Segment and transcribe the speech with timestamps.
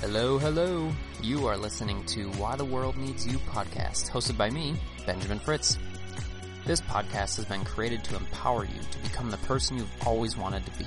[0.00, 0.92] Hello, hello.
[1.20, 5.76] You are listening to Why the World Needs You podcast, hosted by me, Benjamin Fritz.
[6.64, 10.64] This podcast has been created to empower you to become the person you've always wanted
[10.66, 10.86] to be.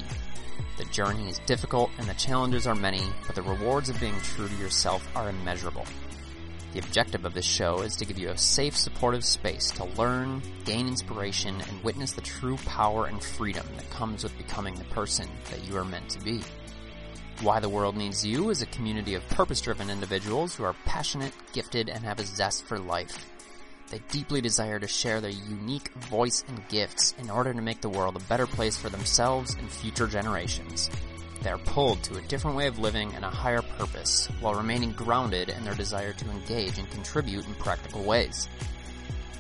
[0.77, 4.47] The journey is difficult and the challenges are many, but the rewards of being true
[4.47, 5.85] to yourself are immeasurable.
[6.71, 10.41] The objective of this show is to give you a safe, supportive space to learn,
[10.63, 15.27] gain inspiration, and witness the true power and freedom that comes with becoming the person
[15.49, 16.41] that you are meant to be.
[17.41, 21.89] Why the World Needs You is a community of purpose-driven individuals who are passionate, gifted,
[21.89, 23.25] and have a zest for life.
[23.89, 27.89] They deeply desire to share their unique voice and gifts in order to make the
[27.89, 30.91] world a better place for themselves and future generations.
[31.41, 34.91] They are pulled to a different way of living and a higher purpose while remaining
[34.91, 38.47] grounded in their desire to engage and contribute in practical ways.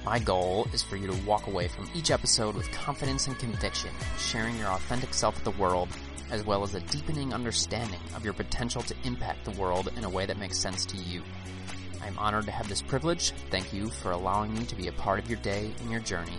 [0.03, 3.91] My goal is for you to walk away from each episode with confidence and conviction,
[4.17, 5.89] sharing your authentic self with the world,
[6.31, 10.09] as well as a deepening understanding of your potential to impact the world in a
[10.09, 11.21] way that makes sense to you.
[12.01, 13.31] I am honored to have this privilege.
[13.51, 16.37] Thank you for allowing me to be a part of your day and your journey.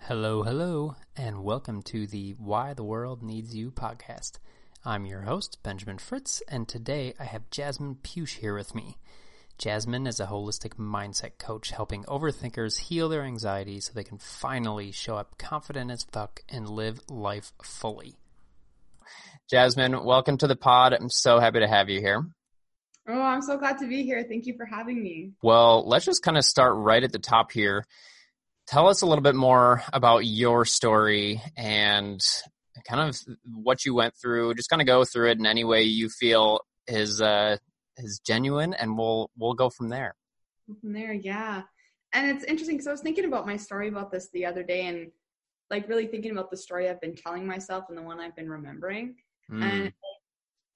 [0.00, 4.38] Hello, hello, and welcome to the Why the World Needs You podcast.
[4.84, 8.98] I'm your host, Benjamin Fritz, and today I have Jasmine Pusch here with me.
[9.58, 14.90] Jasmine is a holistic mindset coach helping overthinkers heal their anxiety so they can finally
[14.90, 18.16] show up confident as fuck and live life fully.
[19.50, 20.92] Jasmine, welcome to the pod.
[20.92, 22.24] I'm so happy to have you here.
[23.08, 24.24] Oh, I'm so glad to be here.
[24.28, 25.32] Thank you for having me.
[25.42, 27.84] Well, let's just kind of start right at the top here.
[28.66, 32.20] Tell us a little bit more about your story and
[32.88, 34.54] kind of what you went through.
[34.54, 37.56] Just kind of go through it in any way you feel is uh,
[37.98, 40.14] is genuine, and we'll we'll go from there.
[40.80, 41.62] From there, yeah.
[42.14, 44.86] And it's interesting because I was thinking about my story about this the other day,
[44.86, 45.10] and
[45.70, 48.50] like really thinking about the story I've been telling myself and the one I've been
[48.50, 49.16] remembering.
[49.50, 49.62] Mm.
[49.62, 49.92] And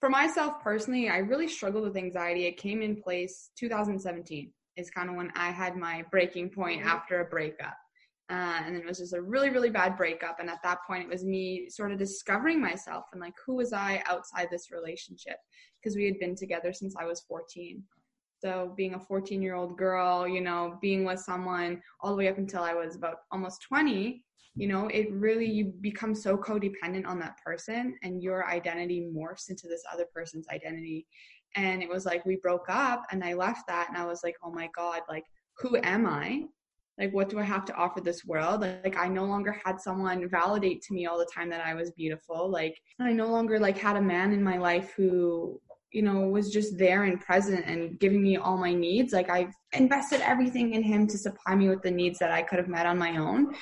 [0.00, 2.46] for myself personally, I really struggled with anxiety.
[2.46, 6.88] It came in place 2017 is kind of when I had my breaking point mm-hmm.
[6.88, 7.76] after a breakup.
[8.28, 10.40] Uh, and then it was just a really, really bad breakup.
[10.40, 13.72] And at that point, it was me sort of discovering myself and like, who was
[13.72, 15.36] I outside this relationship?
[15.80, 17.82] Because we had been together since I was 14.
[18.38, 22.28] So being a 14 year old girl, you know, being with someone all the way
[22.28, 24.24] up until I was about almost 20,
[24.56, 29.50] you know, it really, you become so codependent on that person and your identity morphs
[29.50, 31.06] into this other person's identity.
[31.54, 34.34] And it was like we broke up and I left that and I was like,
[34.42, 35.24] oh my God, like,
[35.58, 36.44] who am I?
[36.98, 38.60] Like what do i have to offer this world?
[38.60, 41.90] Like i no longer had someone validate to me all the time that i was
[41.92, 42.48] beautiful.
[42.50, 45.60] Like i no longer like had a man in my life who
[45.92, 49.12] you know was just there and present and giving me all my needs.
[49.12, 52.58] Like i invested everything in him to supply me with the needs that i could
[52.58, 53.54] have met on my own.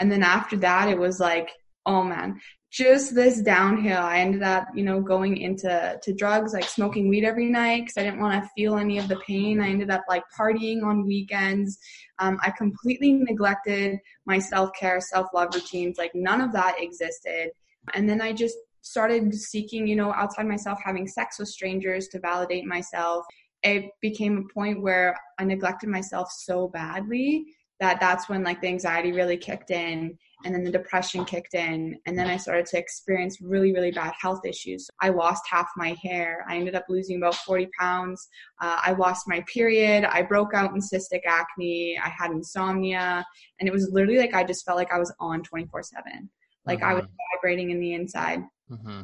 [0.00, 1.50] And then after that it was like
[1.86, 2.40] oh man
[2.74, 4.02] just this downhill.
[4.02, 7.96] I ended up, you know, going into to drugs, like smoking weed every night because
[7.96, 9.60] I didn't want to feel any of the pain.
[9.60, 11.78] I ended up like partying on weekends.
[12.18, 15.98] Um, I completely neglected my self care, self love routines.
[15.98, 17.52] Like none of that existed.
[17.92, 22.18] And then I just started seeking, you know, outside myself, having sex with strangers to
[22.18, 23.24] validate myself.
[23.62, 27.44] It became a point where I neglected myself so badly
[27.78, 31.98] that that's when like the anxiety really kicked in and then the depression kicked in
[32.06, 34.88] and then i started to experience really really bad health issues.
[35.00, 36.44] I lost half my hair.
[36.48, 38.28] I ended up losing about 40 pounds.
[38.60, 40.04] Uh, i lost my period.
[40.04, 41.98] I broke out in cystic acne.
[42.02, 43.24] I had insomnia.
[43.60, 46.30] And it was literally like i just felt like i was on 24 7
[46.66, 47.36] like i was mm-hmm.
[47.36, 48.42] vibrating in the inside.
[48.70, 49.02] Mm-hmm.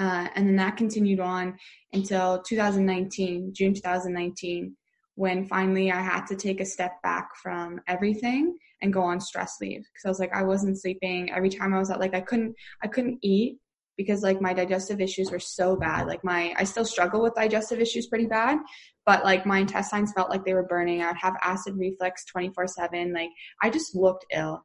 [0.00, 1.56] uh, and then that continued on
[1.92, 4.76] until 2019 june 2019
[5.14, 9.56] when finally I had to take a step back from everything and go on stress
[9.60, 9.84] leave.
[9.92, 11.30] Because I was like I wasn't sleeping.
[11.32, 13.58] Every time I was at like I couldn't I couldn't eat
[13.96, 16.06] because like my digestive issues were so bad.
[16.06, 18.58] Like my I still struggle with digestive issues pretty bad
[19.06, 21.00] but like my intestines felt like they were burning.
[21.00, 23.30] I'd have acid reflux 24/7 like
[23.62, 24.64] I just looked ill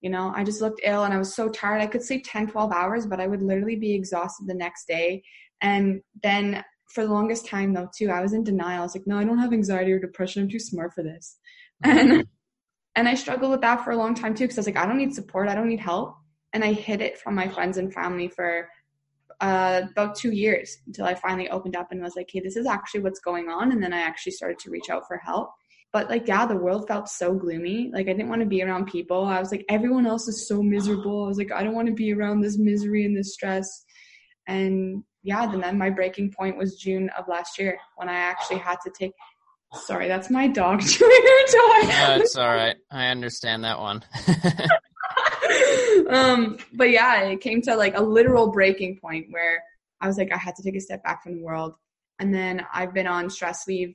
[0.00, 0.32] you know?
[0.34, 1.80] I just looked ill and I was so tired.
[1.80, 5.22] I could sleep 10 12 hours but I would literally be exhausted the next day.
[5.60, 8.80] And then for the longest time though too i was in denial.
[8.80, 10.42] I was like no i don't have anxiety or depression.
[10.42, 11.38] I'm too smart for this.
[11.84, 12.26] And
[12.96, 14.86] and i struggled with that for a long time too because i was like i
[14.86, 15.48] don't need support.
[15.48, 16.16] I don't need help.
[16.52, 18.68] And i hid it from my friends and family for
[19.40, 22.66] uh, about two years until i finally opened up and was like hey this is
[22.66, 23.72] actually what's going on.
[23.72, 25.50] And then i actually started to reach out for help.
[25.92, 27.90] But like yeah the world felt so gloomy.
[27.92, 29.24] Like i didn't want to be around people.
[29.24, 31.24] I was like everyone else is so miserable.
[31.24, 33.84] I was like i don't want to be around this misery and this stress.
[34.46, 38.78] And yeah, then my breaking point was June of last year when I actually had
[38.84, 39.12] to take.
[39.74, 41.88] Sorry, that's my dog chewing her toy.
[41.88, 42.76] No, it's all right.
[42.90, 44.02] I understand that one.
[46.10, 49.62] um, but yeah, it came to like a literal breaking point where
[50.00, 51.74] I was like, I had to take a step back from the world.
[52.18, 53.94] And then I've been on stress leave.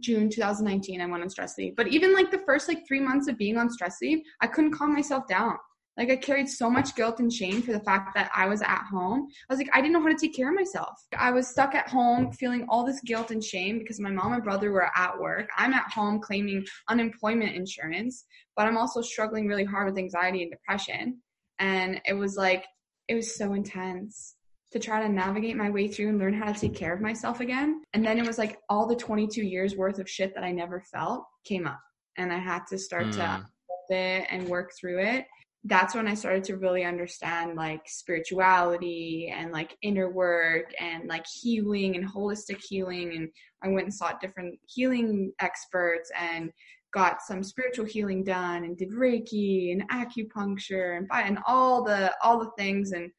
[0.00, 1.76] June 2019, I went on stress leave.
[1.76, 4.72] But even like the first like three months of being on stress leave, I couldn't
[4.72, 5.56] calm myself down.
[5.96, 8.84] Like I carried so much guilt and shame for the fact that I was at
[8.90, 9.28] home.
[9.48, 10.98] I was like, I didn't know how to take care of myself.
[11.16, 14.42] I was stuck at home feeling all this guilt and shame because my mom and
[14.42, 15.48] brother were at work.
[15.56, 18.24] I'm at home claiming unemployment insurance,
[18.56, 21.20] but I'm also struggling really hard with anxiety and depression.
[21.60, 22.64] And it was like,
[23.06, 24.34] it was so intense
[24.72, 27.38] to try to navigate my way through and learn how to take care of myself
[27.38, 27.82] again.
[27.92, 30.82] And then it was like all the 22 years worth of shit that I never
[30.92, 31.78] felt came up.
[32.16, 33.12] And I had to start mm.
[33.12, 33.46] to
[33.90, 35.26] it and work through it
[35.66, 41.24] that's when I started to really understand like spirituality and like inner work and like
[41.26, 43.16] healing and holistic healing.
[43.16, 43.28] And
[43.62, 46.50] I went and sought different healing experts and
[46.92, 52.38] got some spiritual healing done and did Reiki and acupuncture and and all the all
[52.38, 53.10] the things and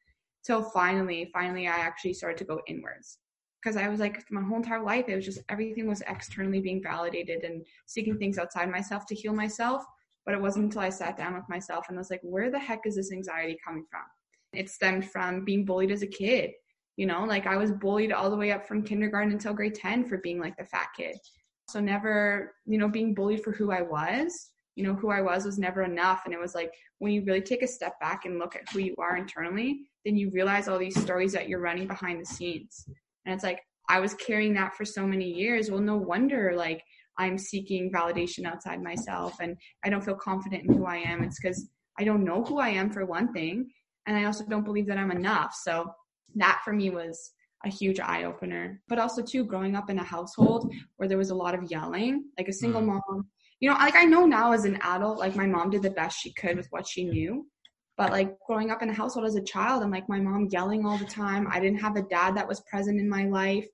[0.44, 3.18] till finally, finally I actually started to go inwards.
[3.60, 6.80] Because I was like my whole entire life it was just everything was externally being
[6.80, 9.84] validated and seeking things outside myself to heal myself
[10.26, 12.80] but it wasn't until I sat down with myself and was like, where the heck
[12.84, 14.02] is this anxiety coming from?
[14.52, 16.50] It stemmed from being bullied as a kid.
[16.96, 20.04] You know, like I was bullied all the way up from kindergarten until grade 10
[20.08, 21.16] for being like the fat kid.
[21.68, 25.44] So never, you know, being bullied for who I was, you know, who I was
[25.44, 26.22] was never enough.
[26.24, 28.80] And it was like when you really take a step back and look at who
[28.80, 32.84] you are internally, then you realize all these stories that you're running behind the scenes.
[33.24, 35.70] And it's like, I was carrying that for so many years.
[35.70, 36.82] Well, no wonder like
[37.18, 41.22] I'm seeking validation outside myself and I don't feel confident in who I am.
[41.22, 41.68] It's because
[41.98, 43.68] I don't know who I am for one thing.
[44.06, 45.54] And I also don't believe that I'm enough.
[45.54, 45.92] So
[46.36, 47.32] that for me was
[47.64, 48.80] a huge eye opener.
[48.88, 52.24] But also too, growing up in a household where there was a lot of yelling,
[52.38, 52.86] like a single mm.
[52.86, 53.28] mom.
[53.60, 56.20] You know, like I know now as an adult, like my mom did the best
[56.20, 57.46] she could with what she knew.
[57.96, 60.84] But like growing up in a household as a child and like my mom yelling
[60.84, 63.66] all the time, I didn't have a dad that was present in my life.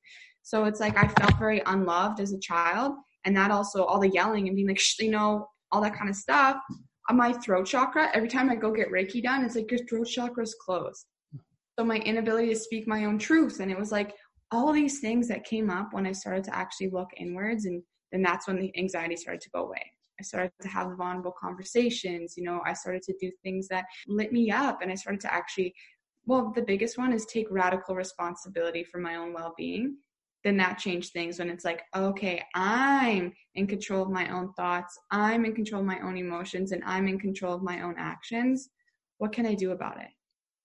[0.43, 4.09] So it's like I felt very unloved as a child and that also all the
[4.09, 6.57] yelling and being like you know all that kind of stuff.
[7.09, 10.07] On my throat chakra every time i go get reiki done it's like your throat
[10.07, 11.07] chakra is closed.
[11.79, 14.15] So my inability to speak my own truth and it was like
[14.51, 17.83] all these things that came up when i started to actually look inwards and
[18.13, 19.83] then that's when the anxiety started to go away.
[20.21, 24.33] I started to have vulnerable conversations you know i started to do things that lit
[24.33, 25.75] me up and i started to actually
[26.27, 29.97] well the biggest one is take radical responsibility for my own well-being
[30.45, 34.99] then that changed things when it's like, okay, I'm in control of my own thoughts,
[35.11, 38.71] I'm in control of my own emotions, and I'm in control of my own actions.
[39.19, 40.09] What can I do about it?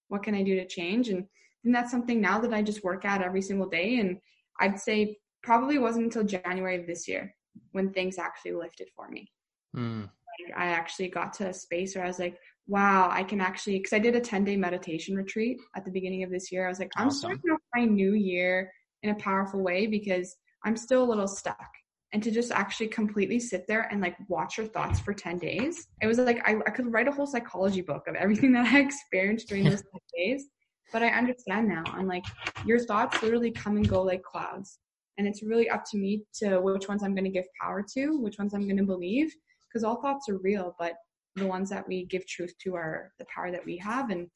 [0.07, 1.09] What can I do to change?
[1.09, 1.25] And,
[1.63, 4.00] and that's something now that I just work at every single day.
[4.00, 4.18] And
[4.59, 7.35] I'd say probably wasn't until January of this year
[7.71, 9.31] when things actually lifted for me.
[9.75, 10.09] Mm.
[10.56, 12.38] I actually got to a space where I was like,
[12.68, 16.23] wow, I can actually, because I did a 10 day meditation retreat at the beginning
[16.23, 16.65] of this year.
[16.65, 18.71] I was like, I'm starting off my new year
[19.03, 21.69] in a powerful way because I'm still a little stuck.
[22.13, 25.88] And to just actually completely sit there and like watch your thoughts for 10 days,
[26.01, 28.79] it was like I, I could write a whole psychology book of everything that I
[28.79, 30.47] experienced during those 10 days.
[30.94, 31.83] But I understand now.
[31.88, 32.23] I'm like,
[32.65, 34.79] your thoughts literally come and go like clouds.
[35.17, 38.19] And it's really up to me to which ones I'm going to give power to,
[38.21, 39.33] which ones I'm going to believe,
[39.67, 40.94] because all thoughts are real, but
[41.35, 44.11] the ones that we give truth to are the power that we have.
[44.11, 44.27] And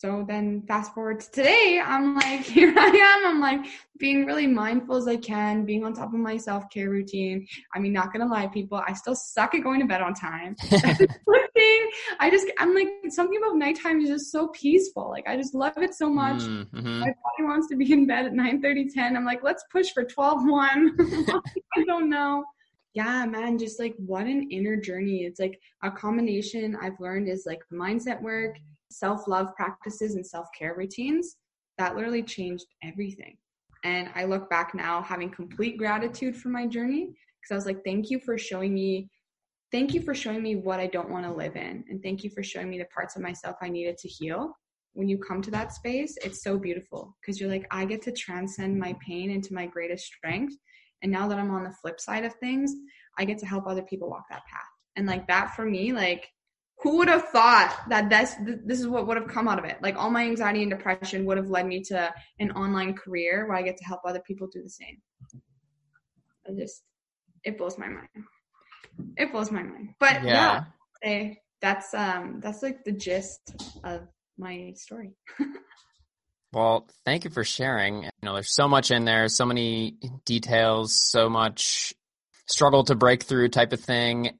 [0.00, 3.26] so then fast forward to today, I'm like, here I am.
[3.26, 6.88] I'm like being really mindful as I can, being on top of my self care
[6.88, 7.46] routine.
[7.74, 10.56] I mean, not gonna lie, people, I still suck at going to bed on time.
[12.18, 15.10] I just, I'm like, something about nighttime is just so peaceful.
[15.10, 16.40] Like, I just love it so much.
[16.40, 17.00] Mm-hmm.
[17.00, 19.16] My body wants to be in bed at 9 30, 10.
[19.18, 20.96] I'm like, let's push for 12 1.
[21.76, 22.42] I don't know
[22.92, 27.44] yeah man just like what an inner journey it's like a combination i've learned is
[27.46, 28.56] like mindset work
[28.90, 31.36] self love practices and self care routines,
[31.78, 33.36] that literally changed everything.
[33.84, 37.06] And I look back now having complete gratitude for my journey
[37.40, 39.08] because I was like, thank you for showing me,
[39.72, 41.84] thank you for showing me what I don't want to live in.
[41.88, 44.52] And thank you for showing me the parts of myself I needed to heal.
[44.92, 48.12] When you come to that space, it's so beautiful because you're like, I get to
[48.12, 50.56] transcend my pain into my greatest strength.
[51.02, 52.74] And now that I'm on the flip side of things,
[53.16, 54.62] I get to help other people walk that path.
[54.96, 56.28] And like that for me, like
[56.82, 58.34] who would have thought that this
[58.64, 59.76] this is what would have come out of it?
[59.82, 63.56] Like all my anxiety and depression would have led me to an online career where
[63.56, 65.00] i get to help other people do the same.
[66.48, 66.82] I just
[67.44, 68.08] it blows my mind.
[69.16, 69.94] It blows my mind.
[69.98, 70.64] But yeah,
[71.02, 74.02] yeah that's um that's like the gist of
[74.38, 75.12] my story.
[76.52, 78.02] Well thank you for sharing.
[78.02, 79.94] You know there's so much in there so many
[80.24, 81.94] details so much
[82.46, 84.36] struggle to break through type of thing.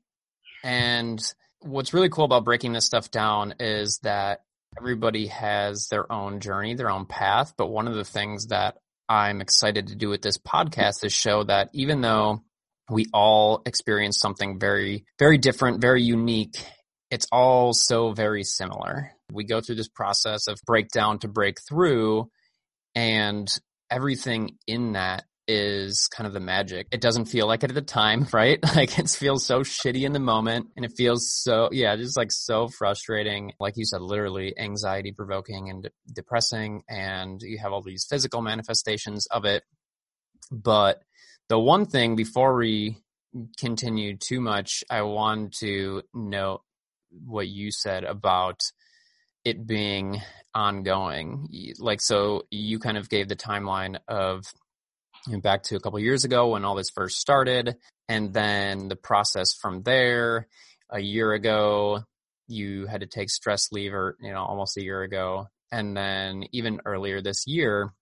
[0.64, 1.22] And
[1.60, 4.40] what's really cool about breaking this stuff down is that
[4.78, 7.54] everybody has their own journey, their own path.
[7.56, 11.44] But one of the things that I'm excited to do with this podcast is show
[11.44, 12.42] that even though
[12.88, 16.64] we all experience something very, very different, very unique,
[17.10, 19.12] it's all so very similar.
[19.32, 22.24] We go through this process of breakdown to breakthrough,
[22.94, 23.48] and
[23.90, 26.86] everything in that is kind of the magic.
[26.92, 28.58] It doesn't feel like it at the time, right?
[28.76, 32.30] Like it feels so shitty in the moment and it feels so, yeah, just like
[32.30, 33.52] so frustrating.
[33.58, 36.82] Like you said, literally anxiety provoking and de- depressing.
[36.88, 39.64] And you have all these physical manifestations of it.
[40.52, 41.02] But
[41.48, 42.98] the one thing before we
[43.58, 46.62] continue too much, I want to note
[47.24, 48.60] what you said about
[49.44, 50.22] it being
[50.54, 51.48] ongoing.
[51.78, 54.44] Like, so you kind of gave the timeline of
[55.42, 57.76] back to a couple years ago when all this first started,
[58.08, 60.48] and then the process from there.
[60.92, 62.00] A year ago,
[62.48, 66.44] you had to take stress leave, or you know, almost a year ago, and then
[66.52, 67.92] even earlier this year,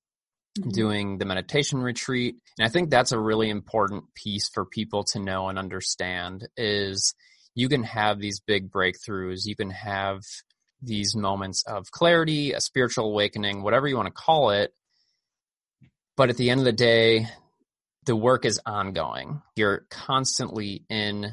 [0.59, 0.71] mm-hmm.
[0.71, 2.37] doing the meditation retreat.
[2.59, 7.15] And I think that's a really important piece for people to know and understand is
[7.55, 10.23] you can have these big breakthroughs, you can have
[10.81, 14.73] these moments of clarity, a spiritual awakening, whatever you want to call it,
[16.19, 17.29] but at the end of the day,
[18.05, 19.41] the work is ongoing.
[19.55, 21.33] You're constantly in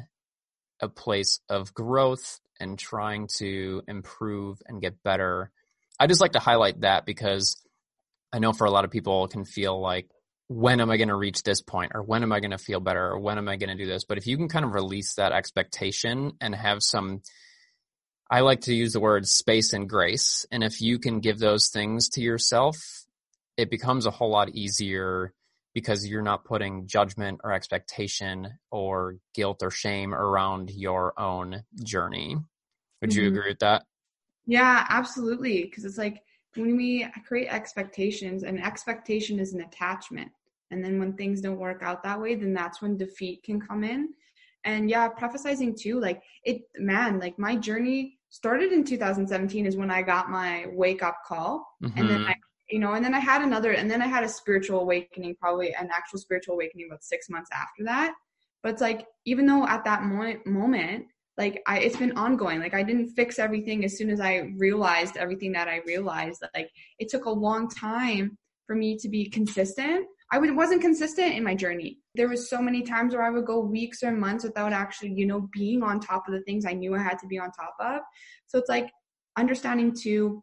[0.80, 5.50] a place of growth and trying to improve and get better.
[5.98, 7.60] I just like to highlight that because
[8.32, 10.08] I know for a lot of people can feel like
[10.46, 12.78] when am I going to reach this point or when am I going to feel
[12.78, 14.04] better or when am I going to do this?
[14.04, 17.22] But if you can kind of release that expectation and have some
[18.30, 20.46] I like to use the word space and grace.
[20.50, 23.05] And if you can give those things to yourself,
[23.56, 25.32] it becomes a whole lot easier
[25.74, 32.36] because you're not putting judgment or expectation or guilt or shame around your own journey.
[33.00, 33.20] Would mm-hmm.
[33.20, 33.84] you agree with that?
[34.46, 35.64] Yeah, absolutely.
[35.64, 36.22] Because it's like
[36.54, 40.30] when we create expectations, and expectation is an attachment.
[40.70, 43.84] And then when things don't work out that way, then that's when defeat can come
[43.84, 44.14] in.
[44.64, 49.90] And yeah, prophesizing too, like it, man, like my journey started in 2017 is when
[49.90, 51.68] I got my wake up call.
[51.84, 51.98] Mm-hmm.
[51.98, 52.30] And then mm-hmm.
[52.30, 52.34] I
[52.70, 55.74] you know and then i had another and then i had a spiritual awakening probably
[55.74, 58.14] an actual spiritual awakening about six months after that.
[58.62, 61.06] But it's like even though at that moment moment
[61.38, 62.60] like i it's been ongoing.
[62.60, 66.42] Like i didn't fix everything as soon as i realized everything that i realized.
[66.54, 70.06] Like it took a long time for me to be consistent.
[70.32, 71.98] I wasn't consistent in my journey.
[72.16, 75.26] There was so many times where i would go weeks or months without actually you
[75.26, 77.76] know being on top of the things i knew i had to be on top
[77.78, 78.00] of.
[78.48, 78.90] So it's like
[79.36, 80.42] understanding too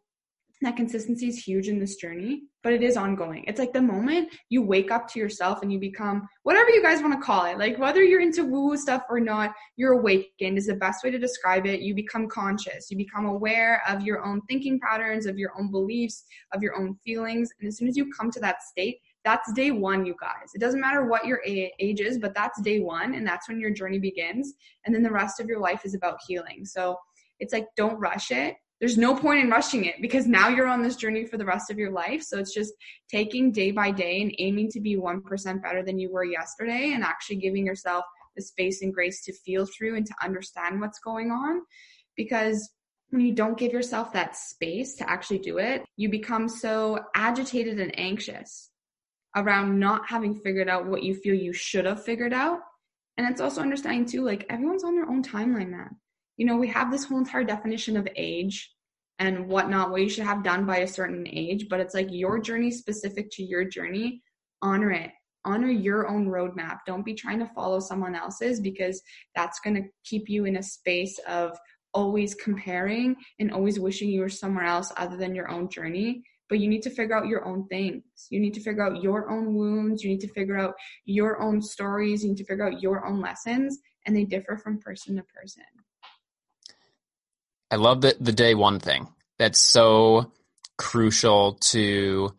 [0.64, 3.44] that consistency is huge in this journey, but it is ongoing.
[3.46, 7.00] It's like the moment you wake up to yourself and you become whatever you guys
[7.00, 10.58] want to call it, like whether you're into woo woo stuff or not, you're awakened
[10.58, 11.80] is the best way to describe it.
[11.80, 16.24] You become conscious, you become aware of your own thinking patterns, of your own beliefs,
[16.52, 17.50] of your own feelings.
[17.60, 20.50] And as soon as you come to that state, that's day one, you guys.
[20.54, 23.70] It doesn't matter what your age is, but that's day one, and that's when your
[23.70, 24.52] journey begins.
[24.84, 26.64] And then the rest of your life is about healing.
[26.64, 26.96] So
[27.40, 30.82] it's like, don't rush it there's no point in rushing it because now you're on
[30.82, 32.22] this journey for the rest of your life.
[32.22, 32.74] So it's just
[33.10, 37.02] taking day by day and aiming to be 1% better than you were yesterday and
[37.02, 38.04] actually giving yourself
[38.36, 41.62] the space and grace to feel through and to understand what's going on.
[42.14, 42.68] Because
[43.08, 47.80] when you don't give yourself that space to actually do it, you become so agitated
[47.80, 48.68] and anxious
[49.34, 52.58] around not having figured out what you feel you should have figured out.
[53.16, 55.96] And it's also understanding too, like everyone's on their own timeline, man
[56.36, 58.70] you know, we have this whole entire definition of age
[59.18, 62.38] and whatnot, what you should have done by a certain age, but it's like your
[62.38, 64.22] journey specific to your journey.
[64.62, 65.10] Honor it.
[65.44, 66.78] Honor your own roadmap.
[66.86, 69.00] Don't be trying to follow someone else's because
[69.36, 71.56] that's going to keep you in a space of
[71.92, 76.22] always comparing and always wishing you were somewhere else other than your own journey.
[76.48, 78.02] But you need to figure out your own things.
[78.30, 80.02] You need to figure out your own wounds.
[80.02, 82.22] You need to figure out your own stories.
[82.22, 85.64] You need to figure out your own lessons, and they differ from person to person.
[87.74, 89.08] I love the the day one thing.
[89.36, 90.30] That's so
[90.78, 92.32] crucial to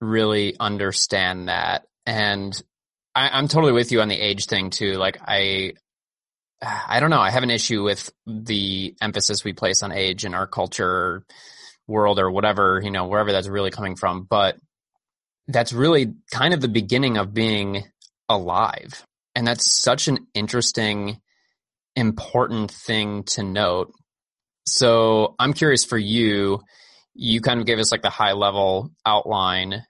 [0.00, 1.86] really understand that.
[2.06, 2.58] And
[3.14, 4.94] I, am totally with you on the age thing too.
[4.94, 5.74] Like I,
[6.62, 7.20] I don't know.
[7.20, 11.22] I have an issue with the emphasis we place on age in our culture,
[11.86, 14.22] world, or whatever you know, wherever that's really coming from.
[14.22, 14.56] But
[15.48, 17.84] that's really kind of the beginning of being
[18.26, 19.04] alive,
[19.34, 21.20] and that's such an interesting,
[21.94, 23.92] important thing to note
[24.66, 26.60] so I'm curious for you,
[27.14, 29.84] you kind of gave us like the high level outline.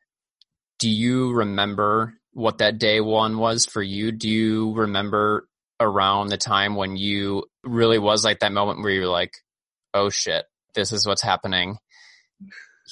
[0.79, 4.13] Do you remember what that day one was for you?
[4.13, 5.47] Do you remember
[5.81, 9.33] around the time when you really was like that moment where you're like,
[9.95, 11.79] oh shit, this is what's happening.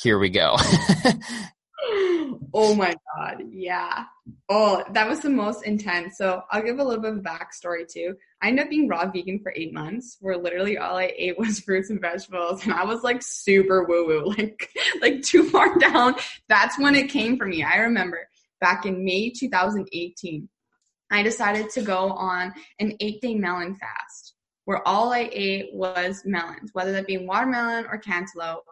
[0.03, 0.57] Here we go.
[2.55, 4.05] oh my god, yeah.
[4.49, 6.17] Oh, that was the most intense.
[6.17, 8.15] So I'll give a little bit of backstory too.
[8.41, 11.61] I ended up being raw vegan for eight months, where literally all I ate was
[11.65, 16.15] fruits and vegetables, and I was like super woo woo, like like too far down.
[16.49, 17.63] That's when it came for me.
[17.65, 18.29] I remember
[18.61, 20.49] back in May 2018,
[21.11, 24.35] I decided to go on an eight day melon fast,
[24.67, 28.65] where all I ate was melons, whether that be watermelon or cantaloupe.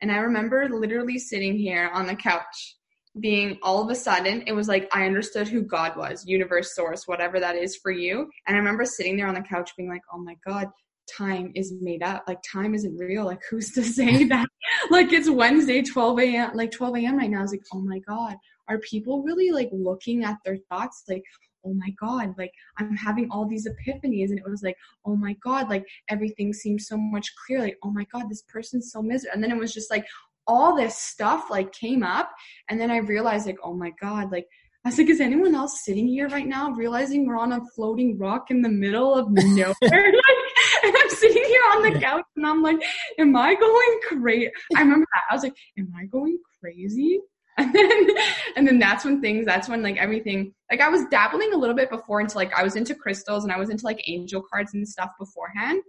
[0.00, 2.76] And I remember literally sitting here on the couch
[3.20, 7.06] being all of a sudden it was like i understood who god was universe source
[7.06, 8.30] whatever that is for you.
[8.46, 10.68] And i remember sitting there on the couch being like oh my god
[11.08, 12.24] time is made up.
[12.26, 13.24] Like time isn't real.
[13.24, 14.48] Like who's to say that?
[14.90, 17.40] Like it's wednesday 12 a.m like 12 a.m right now.
[17.40, 18.36] I was like oh my god
[18.68, 21.04] are people really like looking at their thoughts?
[21.08, 21.22] Like
[21.64, 24.30] oh my god like i'm having all these epiphanies.
[24.30, 27.90] And it was like oh my god like everything seems so much clearer like oh
[27.90, 29.34] my god this person's so miserable.
[29.34, 30.06] And then it was just like
[30.46, 32.30] all this stuff like came up
[32.68, 34.46] and then i realized like oh my god like
[34.84, 38.18] I was like, is anyone else sitting here right now realizing we're on a floating
[38.18, 39.72] rock in the middle of nowhere?
[39.80, 42.82] like, and I'm sitting here on the couch and I'm like,
[43.16, 44.50] am I going crazy?
[44.76, 45.22] I remember that.
[45.30, 47.20] I was like, am I going crazy?
[47.58, 48.08] And then,
[48.56, 51.76] and then that's when things, that's when like everything, like I was dabbling a little
[51.76, 54.72] bit before into like, I was into crystals and I was into like angel cards
[54.72, 55.82] and stuff beforehand.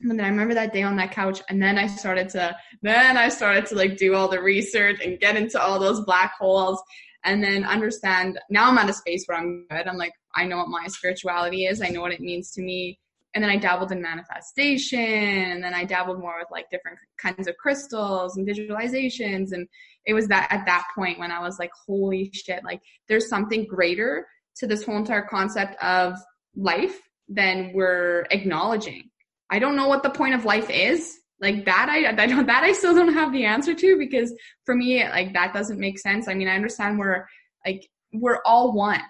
[0.00, 3.16] And then I remember that day on that couch, and then I started to, then
[3.16, 6.82] I started to like do all the research and get into all those black holes,
[7.24, 8.38] and then understand.
[8.50, 9.86] Now I'm at a space where I'm good.
[9.86, 11.80] I'm like, I know what my spirituality is.
[11.80, 12.98] I know what it means to me.
[13.34, 17.48] And then I dabbled in manifestation, and then I dabbled more with like different kinds
[17.48, 19.52] of crystals and visualizations.
[19.52, 19.66] And
[20.04, 23.66] it was that at that point when I was like, holy shit, like there's something
[23.66, 24.26] greater
[24.56, 26.14] to this whole entire concept of
[26.54, 26.98] life
[27.28, 29.10] than we're acknowledging
[29.50, 31.18] I don't know what the point of life is.
[31.40, 34.34] Like that, I, I don't, that I still don't have the answer to because
[34.64, 36.28] for me, like that doesn't make sense.
[36.28, 37.26] I mean, I understand we're
[37.64, 39.00] like, we're all one.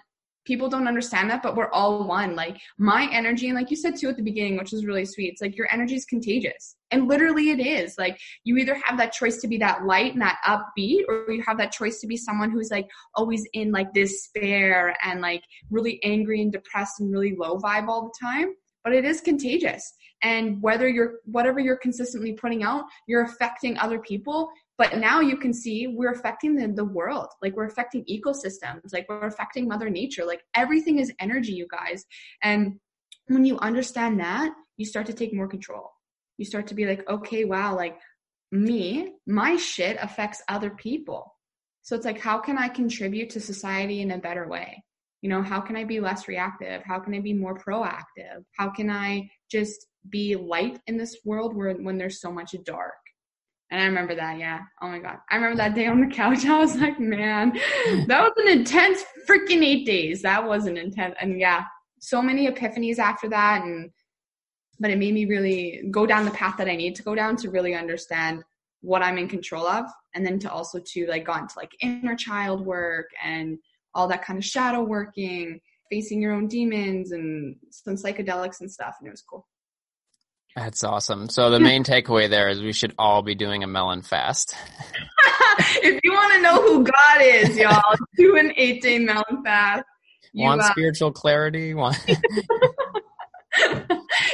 [0.45, 2.33] People don't understand that, but we're all one.
[2.33, 5.33] Like my energy, and like you said too at the beginning, which is really sweet.
[5.33, 6.77] It's like your energy is contagious.
[6.89, 7.97] And literally it is.
[7.97, 11.43] Like you either have that choice to be that light and that upbeat, or you
[11.45, 16.01] have that choice to be someone who's like always in like despair and like really
[16.01, 18.53] angry and depressed and really low vibe all the time.
[18.85, 23.99] But it is contagious and whether you're whatever you're consistently putting out you're affecting other
[23.99, 24.49] people.
[24.77, 27.29] But now you can see we're affecting the, the world.
[27.41, 28.93] Like we're affecting ecosystems.
[28.93, 30.23] Like we're affecting mother nature.
[30.23, 32.05] Like everything is energy you guys.
[32.43, 32.79] And
[33.27, 35.91] when you understand that you start to take more control.
[36.37, 37.97] You start to be like okay wow like
[38.51, 41.33] me my shit affects other people.
[41.81, 44.83] So it's like how can i contribute to society in a better way?
[45.21, 46.83] You know how can i be less reactive?
[46.83, 48.43] How can i be more proactive?
[48.57, 52.93] How can i just be light in this world where when there's so much dark.
[53.69, 54.59] And I remember that, yeah.
[54.81, 55.17] Oh my god.
[55.29, 56.45] I remember that day on the couch.
[56.45, 57.51] I was like, man,
[58.07, 60.21] that was an intense freaking eight days.
[60.21, 61.63] That was an intense and yeah,
[61.99, 63.89] so many epiphanies after that and
[64.79, 67.35] but it made me really go down the path that I need to go down
[67.37, 68.43] to really understand
[68.81, 72.15] what I'm in control of and then to also to like got into like inner
[72.15, 73.57] child work and
[73.95, 78.97] all that kind of shadow working, facing your own demons and some psychedelics and stuff
[78.99, 79.47] and it was cool.
[80.57, 81.29] That's awesome.
[81.29, 84.55] So the main takeaway there is we should all be doing a melon fast.
[85.83, 87.79] if you want to know who God is, y'all,
[88.17, 89.85] do an eight day melon fast.
[90.33, 91.75] You, want uh, spiritual clarity?
[91.75, 92.03] Want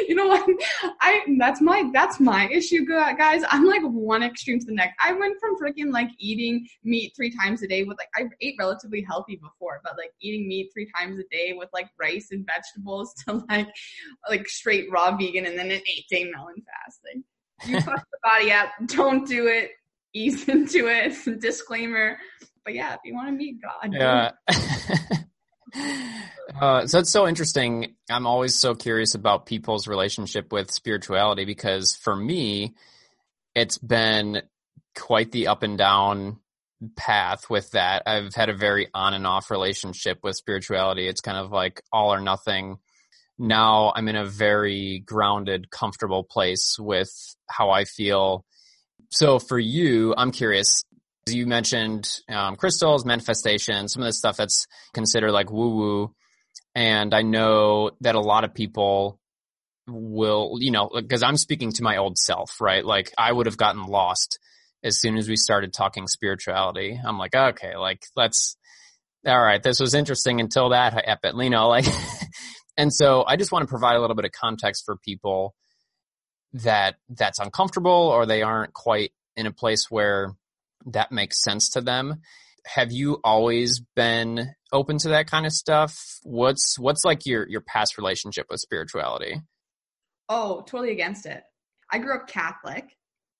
[0.08, 0.48] you know what?
[1.02, 3.44] I that's my that's my issue, guys.
[3.50, 4.96] I'm like one extreme to the next.
[5.04, 8.56] I went from freaking like eating meat three times a day with like I ate
[8.60, 12.46] relatively healthy before, but like eating meat three times a day with like rice and
[12.46, 13.70] vegetables to like
[14.30, 17.24] like straight raw vegan and then an eight day melon fasting.
[17.66, 18.70] You fuck the body up.
[18.88, 19.72] Don't do it.
[20.14, 21.42] Ease into it.
[21.42, 22.18] Disclaimer.
[22.66, 24.32] But yeah, if you want to meet God, yeah.
[26.60, 27.96] Uh, so it's so interesting.
[28.10, 32.76] I'm always so curious about people's relationship with spirituality because for me,
[33.56, 34.42] it's been
[34.96, 36.40] quite the up and down
[36.96, 38.04] path with that.
[38.06, 41.08] I've had a very on and off relationship with spirituality.
[41.08, 42.78] It's kind of like all or nothing.
[43.38, 47.12] Now I'm in a very grounded, comfortable place with
[47.50, 48.46] how I feel.
[49.10, 50.84] So for you, I'm curious,
[51.28, 56.16] you mentioned um, crystals, manifestation, some of the stuff that's considered like woo woo.
[56.76, 59.20] And I know that a lot of people
[59.88, 62.84] will, you know, because I'm speaking to my old self, right?
[62.84, 64.40] Like I would have gotten lost
[64.84, 67.00] as soon as we started talking spirituality.
[67.06, 68.58] I'm like, okay, like let's,
[69.26, 71.86] all right, this was interesting until that happened, you know, like,
[72.78, 75.54] And so I just want to provide a little bit of context for people
[76.54, 80.36] that that's uncomfortable or they aren't quite in a place where
[80.88, 82.22] that makes sense to them.
[82.66, 85.98] Have you always been open to that kind of stuff?
[86.24, 89.42] What's what's like your your past relationship with spirituality?
[90.30, 91.44] Oh, totally against it.
[91.92, 92.86] I grew up Catholic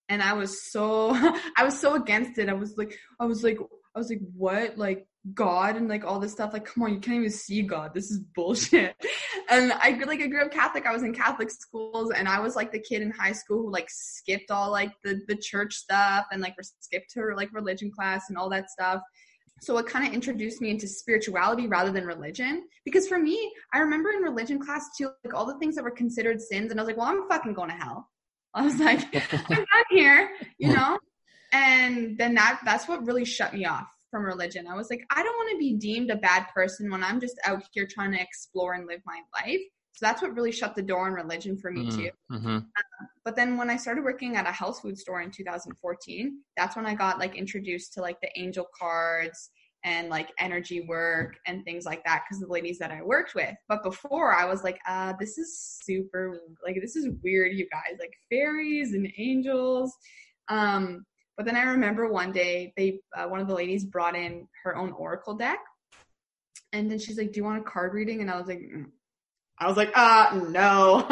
[0.08, 1.10] and I was so
[1.56, 2.48] I was so against it.
[2.48, 3.58] I was like I was like
[3.94, 4.76] I was like what?
[4.76, 6.52] Like God and like all this stuff.
[6.52, 7.94] Like, come on, you can't even see God.
[7.94, 8.94] This is bullshit.
[9.48, 10.86] And I like I grew up Catholic.
[10.86, 13.70] I was in Catholic schools, and I was like the kid in high school who
[13.70, 18.24] like skipped all like the the church stuff and like skipped her like religion class
[18.28, 19.02] and all that stuff.
[19.60, 22.64] So it kind of introduced me into spirituality rather than religion.
[22.84, 25.90] Because for me, I remember in religion class too, like all the things that were
[25.90, 28.08] considered sins, and I was like, well, I'm fucking going to hell.
[28.54, 29.00] I was like,
[29.50, 30.98] I'm not here, you know.
[31.52, 34.68] And then that that's what really shut me off from religion.
[34.68, 37.36] I was like, I don't want to be deemed a bad person when I'm just
[37.44, 39.60] out here trying to explore and live my life.
[39.90, 41.98] So that's what really shut the door on religion for me mm-hmm.
[41.98, 42.10] too.
[42.30, 42.56] Mm-hmm.
[42.58, 46.76] Uh, but then when I started working at a health food store in 2014, that's
[46.76, 49.50] when I got like introduced to like the angel cards
[49.82, 53.54] and like energy work and things like that because the ladies that I worked with.
[53.68, 57.98] But before I was like, uh, this is super like this is weird, you guys,
[57.98, 59.92] like fairies and angels.
[60.48, 61.04] Um,
[61.36, 64.76] but then I remember one day they uh, one of the ladies brought in her
[64.76, 65.58] own oracle deck,
[66.72, 68.86] and then she's like, "Do you want a card reading?" And I was like, mm.
[69.58, 71.04] "I was like, uh, no."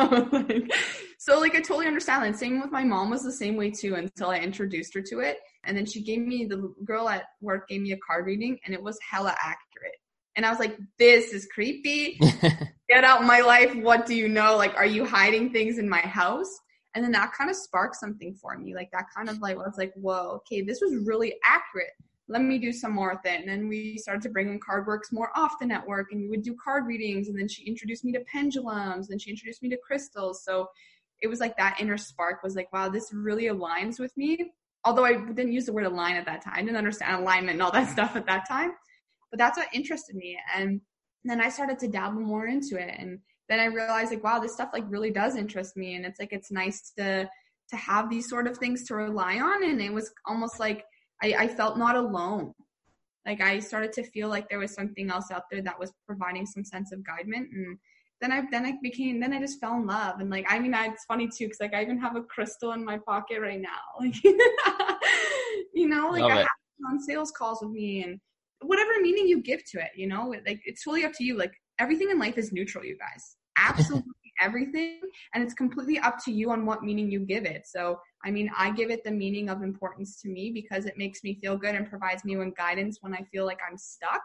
[1.19, 2.25] so like I totally understand.
[2.25, 5.21] And same with my mom was the same way too until I introduced her to
[5.21, 8.59] it, and then she gave me the girl at work gave me a card reading,
[8.65, 9.97] and it was hella accurate.
[10.35, 12.19] And I was like, this is creepy.
[12.89, 13.75] Get out my life.
[13.77, 14.57] What do you know?
[14.57, 16.49] Like, are you hiding things in my house?
[16.95, 18.75] And then that kind of sparked something for me.
[18.75, 21.93] Like that kind of like was like, whoa, okay, this was really accurate.
[22.29, 23.41] Let me do some more with it.
[23.41, 26.29] And then we started to bring in card works more often at work and we
[26.29, 27.29] would do card readings.
[27.29, 30.45] And then she introduced me to pendulums and she introduced me to crystals.
[30.45, 30.69] So
[31.23, 34.53] it was like that inner spark was like, wow, this really aligns with me.
[34.85, 36.55] Although I didn't use the word align at that time.
[36.57, 38.73] I didn't understand alignment and all that stuff at that time.
[39.31, 40.39] But that's what interested me.
[40.55, 40.81] And
[41.25, 42.95] then I started to dabble more into it.
[42.99, 43.21] And
[43.53, 45.95] then I realized like, wow, this stuff like really does interest me.
[45.97, 47.29] And it's like, it's nice to,
[47.69, 49.63] to have these sort of things to rely on.
[49.63, 50.87] And it was almost like
[51.23, 52.55] I, I felt not alone.
[53.27, 56.47] Like I started to feel like there was something else out there that was providing
[56.47, 57.51] some sense of guidance.
[57.53, 57.77] And
[58.23, 60.75] then I then I became then I just fell in love and like I mean
[60.75, 63.61] I, it's funny too because like I even have a crystal in my pocket right
[63.61, 64.15] now like
[65.75, 66.43] you know like I it.
[66.43, 68.21] have on sales calls with me and
[68.61, 71.53] whatever meaning you give to it you know like it's totally up to you like
[71.81, 75.01] everything in life is neutral you guys absolutely everything
[75.35, 77.67] and it's completely up to you on what meaning you give it.
[77.67, 81.23] So i mean i give it the meaning of importance to me because it makes
[81.23, 84.23] me feel good and provides me with guidance when i feel like i'm stuck.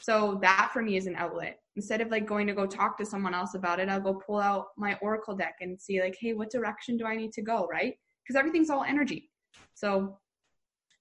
[0.00, 1.60] So that for me is an outlet.
[1.76, 4.38] Instead of like going to go talk to someone else about it i'll go pull
[4.38, 7.66] out my oracle deck and see like hey what direction do i need to go
[7.70, 7.94] right?
[8.22, 9.30] Because everything's all energy.
[9.74, 10.18] So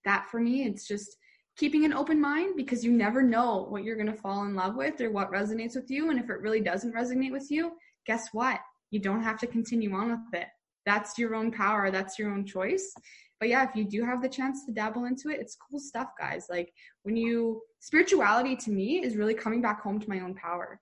[0.05, 1.15] that for me it's just
[1.57, 4.75] keeping an open mind because you never know what you're going to fall in love
[4.75, 6.09] with or what resonates with you.
[6.09, 7.73] And if it really doesn't resonate with you,
[8.05, 8.59] guess what?
[8.91, 10.47] You don't have to continue on with it.
[10.85, 12.93] That's your own power, that's your own choice.
[13.39, 16.09] But yeah, if you do have the chance to dabble into it, it's cool stuff,
[16.19, 16.47] guys.
[16.49, 16.71] Like
[17.03, 20.79] when you, spirituality to me is really coming back home to my own power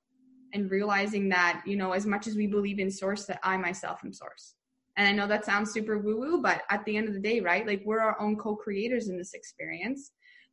[0.54, 4.02] and realizing that, you know, as much as we believe in source, that I myself
[4.04, 4.56] am source.
[4.98, 7.40] And I know that sounds super woo woo, but at the end of the day,
[7.40, 7.66] right?
[7.66, 10.12] Like we're our own co creators in this experience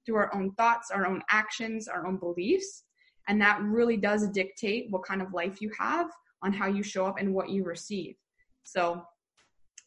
[0.08, 2.84] through our own thoughts, our own actions, our own beliefs.
[3.28, 6.08] And that really does dictate what kind of life you have
[6.42, 8.14] on how you show up and what you receive.
[8.62, 9.02] So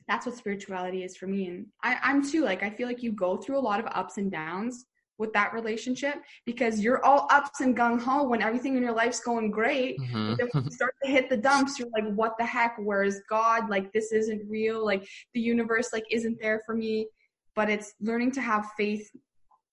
[0.07, 1.47] that's what spirituality is for me.
[1.47, 4.17] And I, I'm too, like, I feel like you go through a lot of ups
[4.17, 4.85] and downs
[5.17, 9.21] with that relationship because you're all ups and gung ho when everything in your life's
[9.21, 9.99] going great.
[9.99, 10.35] Mm-hmm.
[10.35, 12.75] then when you start to hit the dumps, you're like, what the heck?
[12.77, 13.71] Where's God?
[13.71, 14.85] Like, this isn't real.
[14.85, 17.07] Like, the universe, like, isn't there for me.
[17.55, 19.09] But it's learning to have faith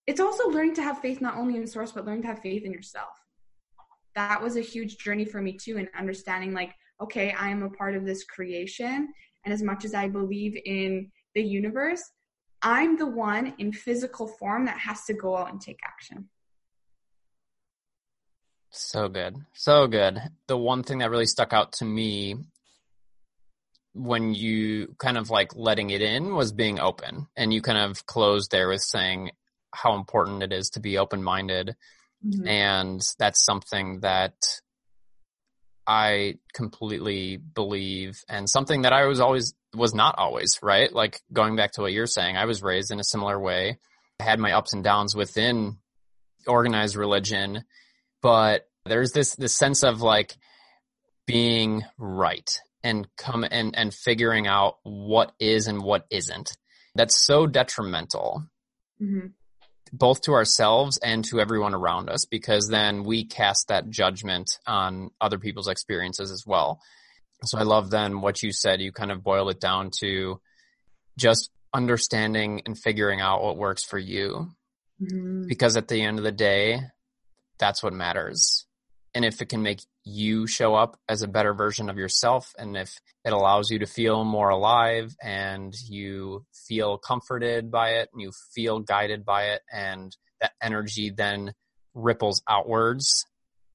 [0.08, 2.64] it's also learning to have faith not only in source but learning to have faith
[2.64, 3.10] in yourself.
[4.14, 7.70] That was a huge journey for me too and understanding like okay i am a
[7.70, 9.08] part of this creation
[9.44, 12.02] and as much as i believe in the universe
[12.62, 16.28] i'm the one in physical form that has to go out and take action.
[18.70, 19.36] So good.
[19.54, 20.20] So good.
[20.46, 22.36] The one thing that really stuck out to me
[23.94, 28.04] when you kind of like letting it in was being open and you kind of
[28.06, 29.30] closed there with saying
[29.82, 31.76] how important it is to be open minded.
[32.26, 32.48] Mm-hmm.
[32.48, 34.34] And that's something that
[35.86, 40.92] I completely believe and something that I was always was not always, right?
[40.92, 43.78] Like going back to what you're saying, I was raised in a similar way.
[44.20, 45.78] I had my ups and downs within
[46.46, 47.64] organized religion,
[48.20, 50.36] but there's this this sense of like
[51.26, 56.56] being right and come and and figuring out what is and what isn't
[56.94, 58.44] that's so detrimental
[59.00, 59.26] mm-hmm.
[59.92, 65.10] Both to ourselves and to everyone around us because then we cast that judgment on
[65.20, 66.80] other people's experiences as well.
[67.44, 68.80] So i love then what you said.
[68.80, 70.40] You kind of boil it down to
[71.16, 74.48] just understanding and figuring out what works for you.
[75.00, 75.46] Mm-hmm.
[75.46, 76.80] because at the end of the day
[77.56, 78.66] that's what matters
[79.18, 82.76] and if it can make you show up as a better version of yourself and
[82.76, 88.22] if it allows you to feel more alive and you feel comforted by it and
[88.22, 91.52] you feel guided by it and that energy then
[91.94, 93.26] ripples outwards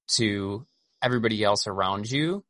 [0.07, 0.65] to
[1.01, 2.45] everybody else around you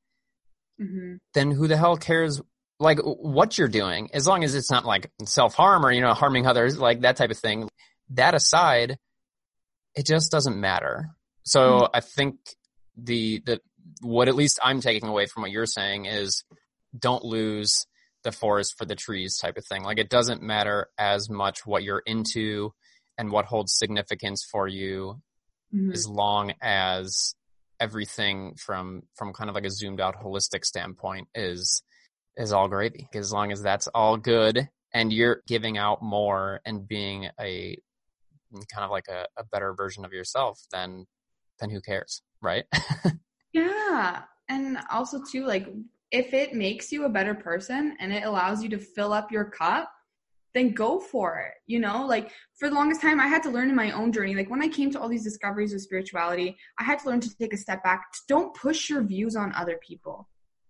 [0.79, 1.15] mm-hmm.
[1.33, 2.43] then who the hell cares
[2.79, 6.45] like what you're doing as long as it's not like self-harm or you know harming
[6.45, 7.67] others like that type of thing
[8.11, 8.99] that aside
[9.95, 11.07] it just doesn't matter
[11.41, 11.85] so mm-hmm.
[11.95, 12.35] i think
[12.97, 13.61] the the
[14.01, 16.43] what at least I'm taking away from what you're saying is
[16.97, 17.85] don't lose
[18.23, 19.83] the forest for the trees type of thing.
[19.83, 22.73] Like it doesn't matter as much what you're into
[23.17, 25.21] and what holds significance for you
[25.73, 25.91] mm-hmm.
[25.91, 27.35] as long as
[27.79, 31.83] everything from from kind of like a zoomed out holistic standpoint is
[32.37, 33.07] is all gravy.
[33.13, 37.77] As long as that's all good and you're giving out more and being a
[38.71, 41.05] kind of like a, a better version of yourself, then
[41.59, 42.65] then who cares, right?
[43.53, 44.21] yeah.
[44.49, 45.67] And also too, like
[46.11, 49.45] if it makes you a better person and it allows you to fill up your
[49.45, 49.89] cup,
[50.53, 51.53] then go for it.
[51.65, 54.35] You know, like for the longest time, I had to learn in my own journey.
[54.35, 57.37] Like when I came to all these discoveries of spirituality, I had to learn to
[57.37, 58.03] take a step back.
[58.27, 60.29] Don't push your views on other people.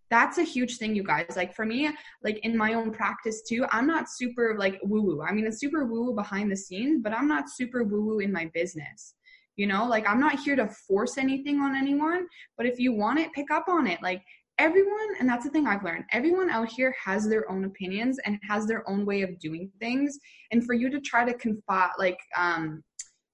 [0.10, 1.34] That's a huge thing, you guys.
[1.36, 1.90] Like for me,
[2.24, 5.24] like in my own practice too, I'm not super like woo woo.
[5.24, 8.20] I mean, it's super woo woo behind the scenes, but I'm not super woo woo
[8.20, 9.16] in my business.
[9.56, 13.20] You know, like I'm not here to force anything on anyone, but if you want
[13.20, 14.02] it, pick up on it.
[14.02, 14.24] Like
[14.58, 18.40] everyone, and that's the thing I've learned, everyone out here has their own opinions and
[18.48, 20.18] has their own way of doing things.
[20.52, 22.84] And for you to try to confide, like, um,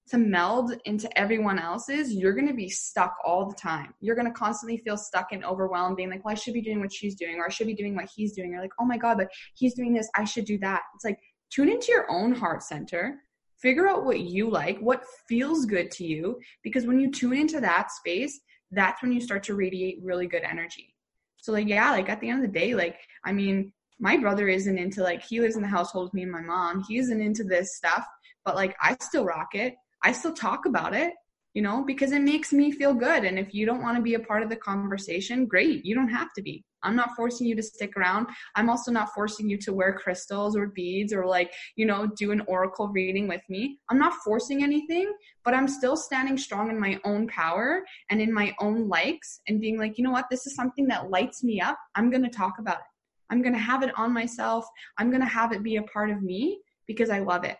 [0.09, 3.93] to meld into everyone else's, you're going to be stuck all the time.
[4.01, 6.79] You're going to constantly feel stuck and overwhelmed, being like, well, I should be doing
[6.79, 8.51] what she's doing, or I should be doing what he's doing.
[8.51, 10.09] You're like, oh my God, but he's doing this.
[10.15, 10.81] I should do that.
[10.95, 11.19] It's like,
[11.51, 13.21] tune into your own heart center,
[13.61, 17.59] figure out what you like, what feels good to you, because when you tune into
[17.59, 18.39] that space,
[18.71, 20.95] that's when you start to radiate really good energy.
[21.37, 24.47] So, like, yeah, like at the end of the day, like, I mean, my brother
[24.47, 26.83] isn't into like, he lives in the household with me and my mom.
[26.87, 28.05] He isn't into this stuff,
[28.45, 29.75] but like, I still rock it.
[30.03, 31.13] I still talk about it
[31.53, 33.23] you know, because it makes me feel good.
[33.23, 35.83] And if you don't want to be a part of the conversation, great.
[35.83, 36.63] You don't have to be.
[36.83, 38.27] I'm not forcing you to stick around.
[38.55, 42.31] I'm also not forcing you to wear crystals or beads or like, you know, do
[42.31, 43.79] an oracle reading with me.
[43.89, 45.11] I'm not forcing anything,
[45.43, 49.59] but I'm still standing strong in my own power and in my own likes and
[49.59, 51.77] being like, you know what, this is something that lights me up.
[51.95, 52.85] I'm going to talk about it.
[53.29, 54.65] I'm going to have it on myself.
[54.97, 57.57] I'm going to have it be a part of me because I love it.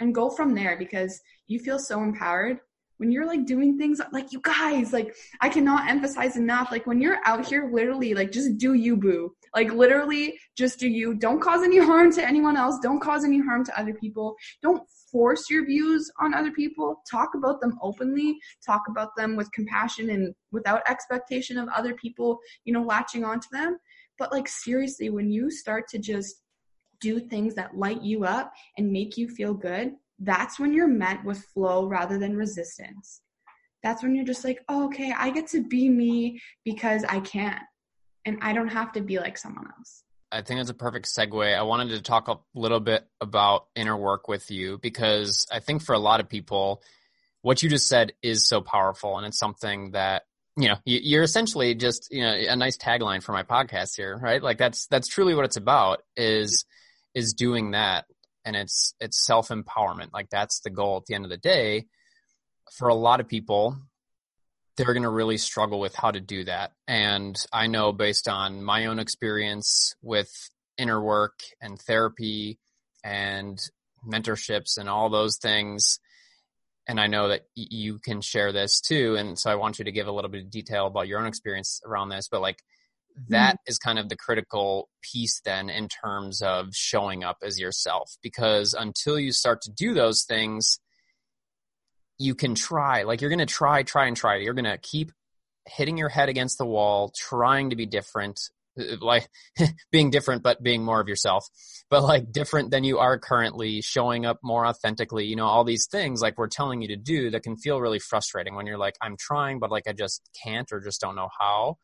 [0.00, 2.58] And go from there because you feel so empowered
[3.02, 7.00] when you're like doing things like you guys like i cannot emphasize enough like when
[7.00, 9.34] you're out here literally like just do you boo.
[9.54, 11.14] Like literally just do you.
[11.14, 12.78] Don't cause any harm to anyone else.
[12.82, 14.34] Don't cause any harm to other people.
[14.62, 17.02] Don't force your views on other people.
[17.10, 18.38] Talk about them openly.
[18.64, 23.48] Talk about them with compassion and without expectation of other people you know latching onto
[23.52, 23.78] them.
[24.18, 26.36] But like seriously when you start to just
[27.00, 31.24] do things that light you up and make you feel good that's when you're met
[31.24, 33.20] with flow rather than resistance.
[33.82, 37.58] That's when you're just like, oh, okay, I get to be me because I can.
[38.24, 40.04] And I don't have to be like someone else.
[40.30, 41.56] I think that's a perfect segue.
[41.56, 45.82] I wanted to talk a little bit about inner work with you because I think
[45.82, 46.82] for a lot of people,
[47.42, 49.18] what you just said is so powerful.
[49.18, 50.22] And it's something that,
[50.56, 54.42] you know, you're essentially just, you know, a nice tagline for my podcast here, right?
[54.42, 56.64] Like that's, that's truly what it's about is,
[57.14, 58.06] is doing that
[58.44, 60.12] and it's it's self empowerment.
[60.12, 61.86] Like that's the goal at the end of the day.
[62.78, 63.76] For a lot of people,
[64.76, 66.72] they're going to really struggle with how to do that.
[66.88, 70.30] And I know based on my own experience with
[70.78, 72.58] inner work and therapy
[73.04, 73.60] and
[74.06, 75.98] mentorships and all those things
[76.88, 79.92] and I know that you can share this too and so I want you to
[79.92, 82.58] give a little bit of detail about your own experience around this but like
[83.28, 83.70] that mm-hmm.
[83.70, 88.74] is kind of the critical piece then in terms of showing up as yourself because
[88.74, 90.78] until you start to do those things
[92.18, 95.12] you can try like you're going to try try and try you're going to keep
[95.66, 98.40] hitting your head against the wall trying to be different
[98.78, 99.28] uh, like
[99.92, 101.46] being different but being more of yourself
[101.90, 105.86] but like different than you are currently showing up more authentically you know all these
[105.90, 108.94] things like we're telling you to do that can feel really frustrating when you're like
[109.00, 111.76] i'm trying but like i just can't or just don't know how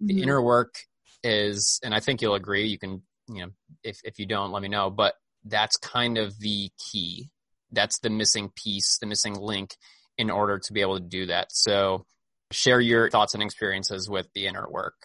[0.00, 0.22] the mm-hmm.
[0.22, 0.74] inner work
[1.22, 2.68] is, and I think you'll agree.
[2.68, 3.50] You can, you know,
[3.82, 4.90] if if you don't, let me know.
[4.90, 7.30] But that's kind of the key.
[7.72, 9.74] That's the missing piece, the missing link
[10.16, 11.52] in order to be able to do that.
[11.52, 12.06] So,
[12.50, 14.96] share your thoughts and experiences with the inner work.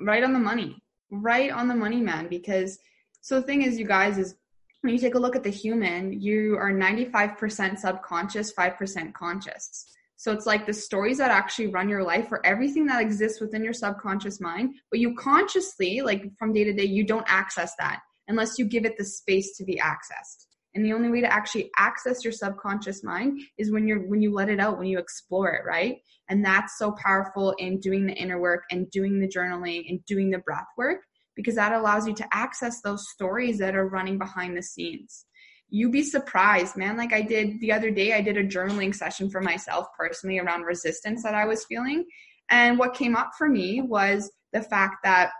[0.00, 0.82] Right on the money.
[1.10, 2.28] Right on the money, man.
[2.28, 2.78] Because
[3.20, 4.34] so the thing is, you guys, is
[4.80, 9.86] when you take a look at the human, you are 95% subconscious, 5% conscious.
[10.24, 13.62] So it's like the stories that actually run your life or everything that exists within
[13.62, 18.00] your subconscious mind, but you consciously, like from day to day, you don't access that
[18.28, 20.46] unless you give it the space to be accessed.
[20.74, 24.32] And the only way to actually access your subconscious mind is when you're when you
[24.32, 25.98] let it out, when you explore it, right?
[26.30, 30.30] And that's so powerful in doing the inner work and doing the journaling and doing
[30.30, 31.00] the breath work
[31.36, 35.26] because that allows you to access those stories that are running behind the scenes
[35.74, 36.96] you'd be surprised, man.
[36.96, 40.62] Like I did the other day, I did a journaling session for myself personally around
[40.62, 42.04] resistance that I was feeling.
[42.48, 45.32] And what came up for me was the fact that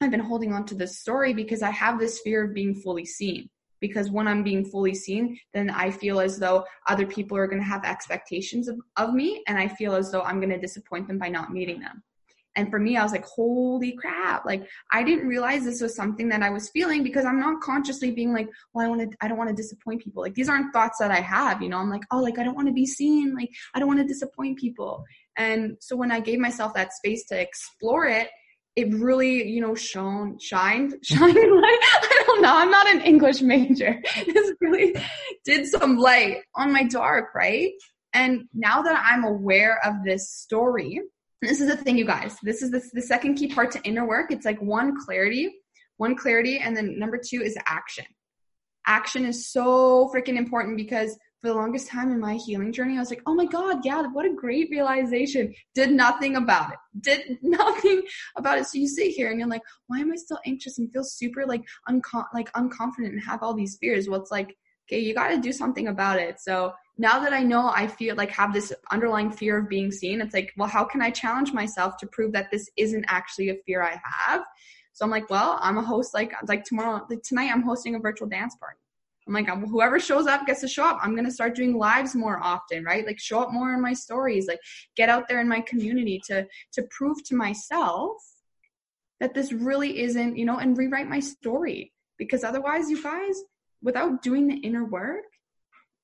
[0.00, 3.04] I've been holding on to this story because I have this fear of being fully
[3.04, 3.50] seen.
[3.80, 7.60] Because when I'm being fully seen, then I feel as though other people are going
[7.60, 11.08] to have expectations of, of me, and I feel as though I'm going to disappoint
[11.08, 12.04] them by not meeting them.
[12.54, 14.44] And for me, I was like, holy crap.
[14.44, 18.10] Like I didn't realize this was something that I was feeling because I'm not consciously
[18.10, 20.22] being like, well, I want to, I don't want to disappoint people.
[20.22, 22.54] Like these aren't thoughts that I have, you know, I'm like, oh, like I don't
[22.54, 23.34] want to be seen.
[23.34, 25.04] Like I don't want to disappoint people.
[25.36, 28.28] And so when I gave myself that space to explore it,
[28.76, 31.78] it really, you know, shone, shined, shined light.
[31.82, 32.54] I don't know.
[32.54, 34.00] I'm not an English major.
[34.26, 34.94] This really
[35.44, 37.72] did some light on my dark, right?
[38.14, 41.00] And now that I'm aware of this story,
[41.42, 42.36] this is the thing, you guys.
[42.42, 44.30] This is the, the second key part to inner work.
[44.30, 45.52] It's like one, clarity,
[45.96, 48.04] one, clarity, and then number two is action.
[48.86, 53.00] Action is so freaking important because for the longest time in my healing journey, I
[53.00, 55.52] was like, oh my God, yeah, what a great realization.
[55.74, 56.78] Did nothing about it.
[57.00, 58.02] Did nothing
[58.36, 58.66] about it.
[58.66, 61.44] So you sit here and you're like, why am I still anxious and feel super
[61.44, 64.08] like uncon- like unconfident and have all these fears?
[64.08, 64.56] Well, it's like,
[64.88, 66.40] okay, you got to do something about it.
[66.40, 70.20] So now that I know I feel like have this underlying fear of being seen,
[70.20, 73.56] it's like, well, how can I challenge myself to prove that this isn't actually a
[73.66, 74.44] fear I have?
[74.92, 76.12] So I'm like, well, I'm a host.
[76.12, 78.78] Like, like tomorrow, like tonight, I'm hosting a virtual dance party.
[79.26, 80.98] I'm like, whoever shows up gets to show up.
[81.00, 83.06] I'm gonna start doing lives more often, right?
[83.06, 84.46] Like, show up more in my stories.
[84.46, 84.60] Like,
[84.96, 88.16] get out there in my community to to prove to myself
[89.20, 91.92] that this really isn't, you know, and rewrite my story.
[92.18, 93.40] Because otherwise, you guys,
[93.80, 95.24] without doing the inner work,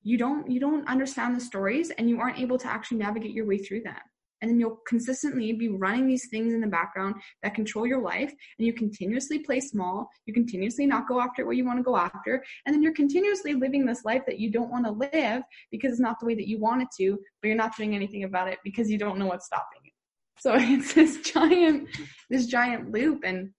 [0.03, 3.47] you don't you don't understand the stories and you aren't able to actually navigate your
[3.47, 3.97] way through them.
[4.41, 8.33] And then you'll consistently be running these things in the background that control your life
[8.59, 10.09] and you continuously play small.
[10.27, 12.45] You continuously not go after what you want to go after.
[12.65, 16.01] And then you're continuously living this life that you don't want to live because it's
[16.01, 18.59] not the way that you want it to but you're not doing anything about it
[18.63, 19.93] because you don't know what's stopping it
[20.39, 21.89] so it's this giant
[22.31, 23.23] this giant loop.
[23.25, 23.51] And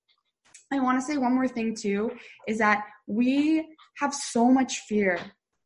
[0.71, 2.11] i want to say one more thing too
[2.47, 5.19] is that we have so much fear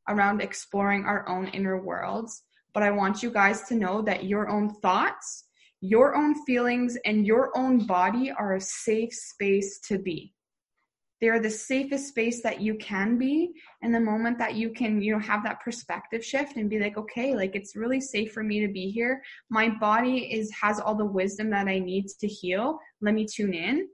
[0.08, 2.44] around exploring our own inner worlds.
[2.74, 5.46] But I want you guys to know that your own thoughts,
[5.82, 10.34] your own feelings, and your own body are a safe space to be.
[11.24, 13.54] They are the safest space that you can be.
[13.82, 16.98] And the moment that you can, you know, have that perspective shift and be like,
[16.98, 19.22] okay, like it's really safe for me to be here.
[19.50, 22.78] My body is has all the wisdom that I need to heal.
[23.00, 23.88] Let me tune in.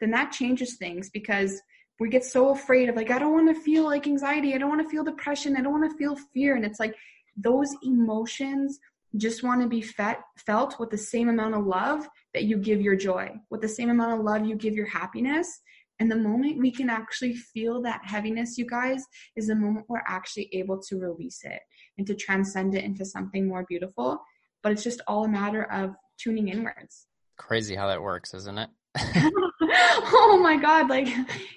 [0.00, 1.60] Then that changes things because
[2.00, 4.70] we get so afraid of like i don't want to feel like anxiety i don't
[4.70, 6.56] want to feel depression i don't want to feel fear.
[6.56, 6.96] And it's like
[7.36, 8.78] those emotions
[9.16, 12.80] just want to be fet- felt with the same amount of love that you give
[12.80, 15.60] your joy with the same amount of love you give your happiness.
[15.98, 19.04] And the moment we can actually feel that heaviness you guys
[19.36, 21.60] is the moment we're actually able to release it
[21.98, 24.18] and to transcend it into something more beautiful.
[24.62, 27.06] But it's just all a matter of tuning inwards.
[27.36, 28.70] Crazy how that works isn't it
[30.12, 31.08] oh my god like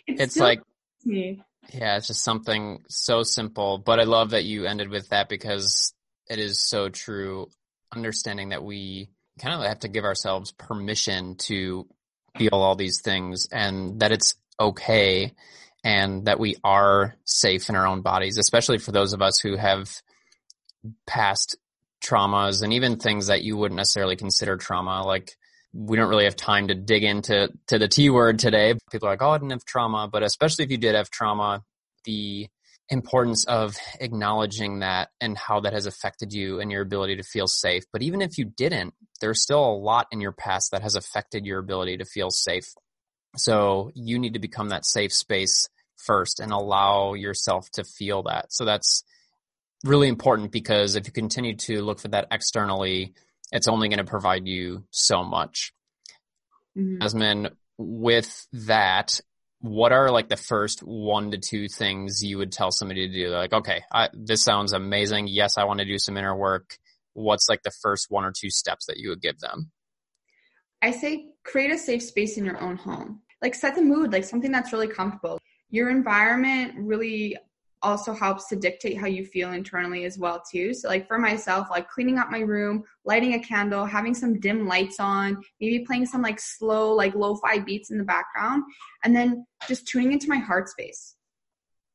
[0.07, 0.61] it's, it's like
[1.05, 1.41] me.
[1.73, 5.93] yeah it's just something so simple but i love that you ended with that because
[6.29, 7.47] it is so true
[7.93, 9.09] understanding that we
[9.39, 11.87] kind of have to give ourselves permission to
[12.37, 15.33] feel all these things and that it's okay
[15.83, 19.57] and that we are safe in our own bodies especially for those of us who
[19.57, 19.89] have
[21.05, 21.57] past
[22.03, 25.37] traumas and even things that you wouldn't necessarily consider trauma like
[25.73, 28.75] we don't really have time to dig into to the T word today.
[28.91, 31.63] People are like, oh, I didn't have trauma, but especially if you did have trauma,
[32.05, 32.47] the
[32.89, 37.47] importance of acknowledging that and how that has affected you and your ability to feel
[37.47, 37.83] safe.
[37.91, 41.45] But even if you didn't, there's still a lot in your past that has affected
[41.45, 42.73] your ability to feel safe.
[43.35, 48.53] So you need to become that safe space first and allow yourself to feel that.
[48.53, 49.03] So that's
[49.83, 53.13] really important because if you continue to look for that externally,
[53.53, 55.73] it's only going to provide you so much.
[56.77, 57.45] Mm-hmm.
[57.77, 59.19] With that,
[59.61, 63.29] what are like the first one to two things you would tell somebody to do?
[63.29, 65.27] Like, okay, I, this sounds amazing.
[65.27, 66.77] Yes, I want to do some inner work.
[67.13, 69.71] What's like the first one or two steps that you would give them?
[70.81, 73.21] I say create a safe space in your own home.
[73.41, 75.39] Like set the mood, like something that's really comfortable.
[75.69, 77.37] Your environment really
[77.83, 80.73] also helps to dictate how you feel internally as well too.
[80.73, 84.67] So like for myself like cleaning up my room lighting a candle having some dim
[84.67, 88.63] lights on maybe playing some like slow like lo-fi beats in the background
[89.03, 91.15] and then just tuning into my heart space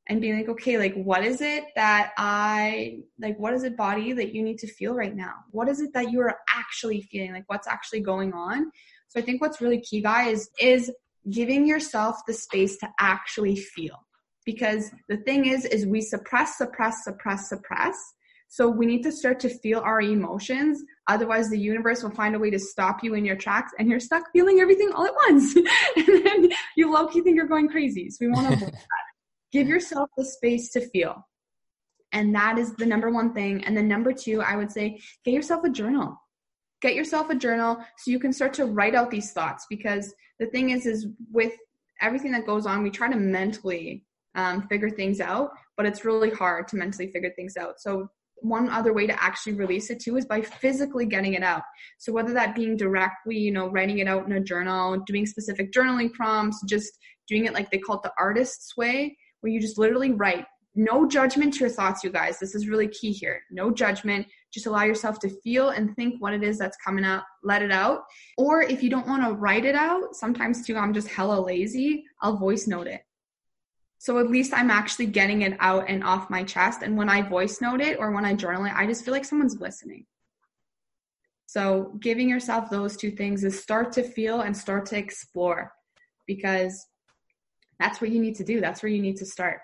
[0.09, 4.12] and being like okay like what is it that i like what is it body
[4.12, 5.34] that you need to feel right now?
[5.51, 7.32] What is it that you are actually feeling?
[7.32, 8.70] Like what's actually going on?
[9.09, 10.93] So i think what's really key guys is
[11.30, 14.08] giving yourself the space to actually feel
[14.49, 17.94] because the thing is is we suppress suppress suppress suppress.
[18.49, 20.82] So we need to start to feel our emotions.
[21.07, 24.01] Otherwise the universe will find a way to stop you in your tracks and you're
[24.01, 25.55] stuck feeling everything all at once.
[25.96, 28.09] And then you low-key think you're going crazy.
[28.09, 28.72] So we want to
[29.53, 31.28] give yourself the space to feel.
[32.12, 33.62] And that is the number one thing.
[33.64, 36.16] And then number two i would say get yourself a journal.
[36.80, 40.46] Get yourself a journal so you can start to write out these thoughts because the
[40.46, 41.53] thing is is with
[42.01, 44.07] everything that goes on we try to mentally
[44.39, 47.80] um, figure things out, but it's really hard to mentally figure things out.
[47.80, 48.09] So
[48.41, 51.62] one other way to actually release it too is by physically getting it out.
[51.99, 55.72] So whether that being directly, you know, writing it out in a journal, doing specific
[55.72, 56.93] journaling prompts, just
[57.26, 60.45] doing it like they call it the artist's way, where you just literally write.
[60.76, 62.39] No judgment to your thoughts, you guys.
[62.39, 63.41] This is really key here.
[63.51, 64.24] No judgment.
[64.53, 67.26] Just allow yourself to feel and think what it is that's coming up.
[67.43, 68.03] Let it out.
[68.36, 72.05] Or if you don't want to write it out, sometimes too, I'm just hella lazy.
[72.22, 73.01] I'll voice note it.
[73.99, 76.82] So at least I'm actually getting it out and off my chest.
[76.82, 79.24] And when I voice note it or when I journal it, I just feel like
[79.24, 80.07] someone's listening.
[81.46, 85.72] So giving yourself those two things is start to feel and start to explore
[86.26, 86.86] because
[87.80, 88.61] that's what you need to do.
[88.61, 89.61] That's where you need to start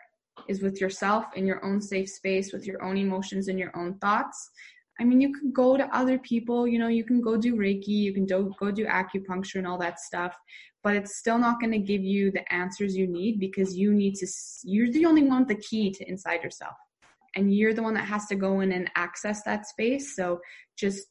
[0.49, 3.95] is with yourself in your own safe space with your own emotions and your own
[3.99, 4.51] thoughts.
[5.01, 7.89] I mean, you can go to other people, you know, you can go do Reiki,
[7.89, 10.37] you can do, go do acupuncture and all that stuff,
[10.85, 14.15] but it's still not going to give you the answers you need because you need
[14.17, 14.27] to
[14.63, 16.75] you're the only one with the key to inside yourself.
[17.35, 20.41] And you're the one that has to go in and access that space so
[20.77, 21.07] just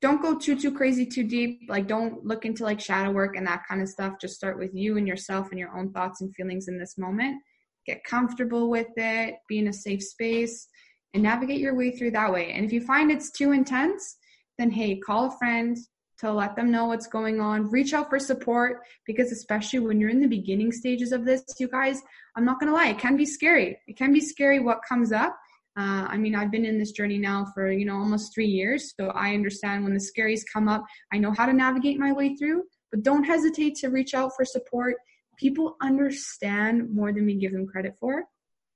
[0.00, 1.62] don't go too too crazy too deep.
[1.68, 4.14] Like don't look into like shadow work and that kind of stuff.
[4.20, 7.42] Just start with you and yourself and your own thoughts and feelings in this moment.
[7.86, 9.36] Get comfortable with it.
[9.48, 10.68] Be in a safe space
[11.16, 14.16] and navigate your way through that way and if you find it's too intense
[14.58, 15.76] then hey call a friend
[16.18, 17.70] to let them know what's going on.
[17.70, 21.68] Reach out for support because, especially when you're in the beginning stages of this, you
[21.68, 22.02] guys,
[22.36, 23.78] I'm not to lie, it can be scary.
[23.86, 25.36] It can be scary what comes up.
[25.78, 28.94] Uh, I mean, I've been in this journey now for, you know, almost three years.
[28.98, 32.34] So I understand when the scaries come up, I know how to navigate my way
[32.34, 34.94] through, but don't hesitate to reach out for support.
[35.38, 38.24] People understand more than we give them credit for,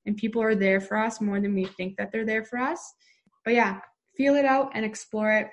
[0.06, 2.80] and people are there for us more than we think that they're there for us.
[3.44, 3.80] But yeah,
[4.16, 5.48] feel it out and explore it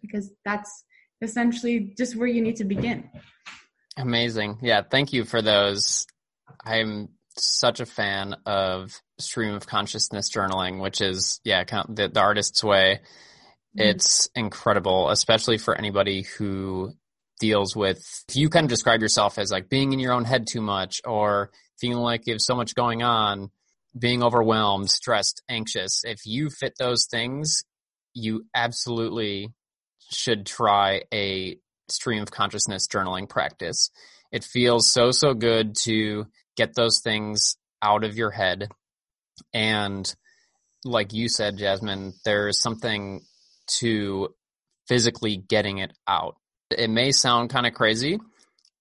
[0.00, 0.84] because that's
[1.22, 3.10] essentially just where you need to begin.
[3.96, 4.58] Amazing.
[4.62, 4.82] Yeah.
[4.88, 6.06] Thank you for those.
[6.64, 12.64] I'm such a fan of stream of consciousness journaling, which is, yeah, the, the artist's
[12.64, 13.00] way.
[13.78, 13.88] Mm-hmm.
[13.88, 16.92] It's incredible, especially for anybody who
[17.40, 20.46] deals with, if you kind of describe yourself as like being in your own head
[20.46, 23.50] too much or feeling like you have so much going on,
[23.98, 26.02] being overwhelmed, stressed, anxious.
[26.04, 27.64] If you fit those things,
[28.14, 29.48] you absolutely
[30.10, 33.90] should try a stream of consciousness journaling practice.
[34.32, 36.26] It feels so, so good to
[36.56, 38.68] get those things out of your head.
[39.52, 40.12] And
[40.84, 43.22] like you said, Jasmine, there's something
[43.78, 44.34] to
[44.88, 46.36] physically getting it out.
[46.70, 48.18] It may sound kind of crazy,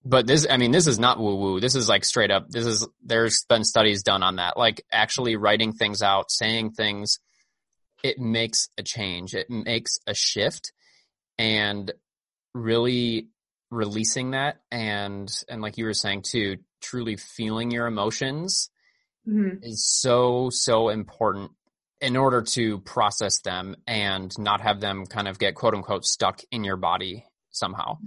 [0.06, 1.60] but this, I mean, this is not woo woo.
[1.60, 2.50] This is like straight up.
[2.50, 4.58] This is, there's been studies done on that.
[4.58, 7.20] Like actually writing things out, saying things,
[8.04, 9.34] it makes a change.
[9.36, 10.72] It makes a shift
[11.38, 11.92] and
[12.54, 13.30] really
[13.72, 18.72] releasing that and and like you were saying too truly feeling your emotions
[19.28, 19.58] mm-hmm.
[19.62, 21.52] is so so important
[22.02, 26.42] in order to process them and not have them kind of get quote unquote stuck
[26.52, 27.98] in your body somehow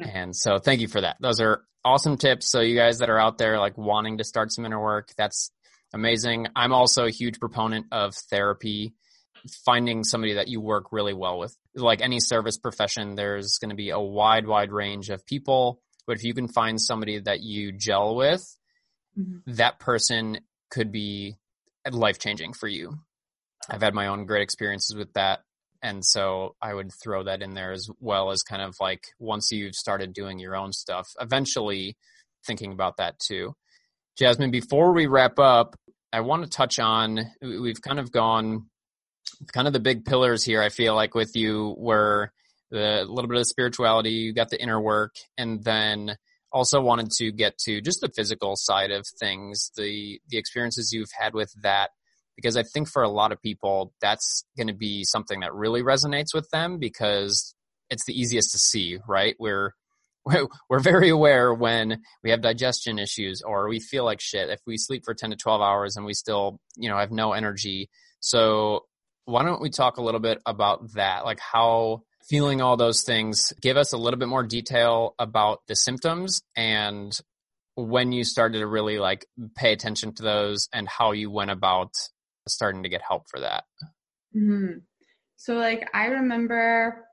[0.00, 3.18] and so thank you for that those are awesome tips so you guys that are
[3.18, 5.50] out there like wanting to start some inner work that's
[5.94, 8.94] amazing i'm also a huge proponent of therapy
[9.64, 11.56] finding somebody that you work really well with.
[11.74, 15.80] Like any service profession, there's going to be a wide, wide range of people.
[16.06, 18.56] But if you can find somebody that you gel with,
[19.18, 19.52] mm-hmm.
[19.54, 20.40] that person
[20.70, 21.36] could be
[21.90, 22.98] life changing for you.
[23.68, 25.40] I've had my own great experiences with that.
[25.86, 29.52] And so I would throw that in there as well as kind of like once
[29.52, 31.96] you've started doing your own stuff, eventually
[32.44, 33.54] thinking about that too.
[34.18, 35.76] Jasmine, before we wrap up,
[36.12, 38.66] I want to touch on we've kind of gone
[39.52, 42.32] kind of the big pillars here, I feel like with you were
[42.72, 46.16] the little bit of spirituality, you got the inner work, and then
[46.50, 51.12] also wanted to get to just the physical side of things, the the experiences you've
[51.16, 51.90] had with that
[52.36, 55.82] because I think for a lot of people that's going to be something that really
[55.82, 57.54] resonates with them because
[57.90, 59.34] it's the easiest to see, right?
[59.38, 59.72] We're
[60.68, 64.76] we're very aware when we have digestion issues or we feel like shit if we
[64.76, 67.88] sleep for 10 to 12 hours and we still, you know, have no energy.
[68.20, 68.84] So
[69.24, 71.24] why don't we talk a little bit about that?
[71.24, 75.76] Like how feeling all those things, give us a little bit more detail about the
[75.76, 77.16] symptoms and
[77.76, 81.92] when you started to really like pay attention to those and how you went about
[82.48, 83.64] starting to get help for that.
[84.36, 84.78] Mm-hmm.
[85.36, 87.04] So like I remember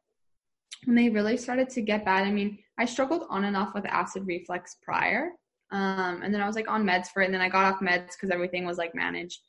[0.86, 2.26] when they really started to get bad.
[2.26, 5.32] I mean, I struggled on and off with acid reflux prior.
[5.72, 7.80] Um, and then I was like on meds for it and then I got off
[7.80, 9.40] meds because everything was like managed.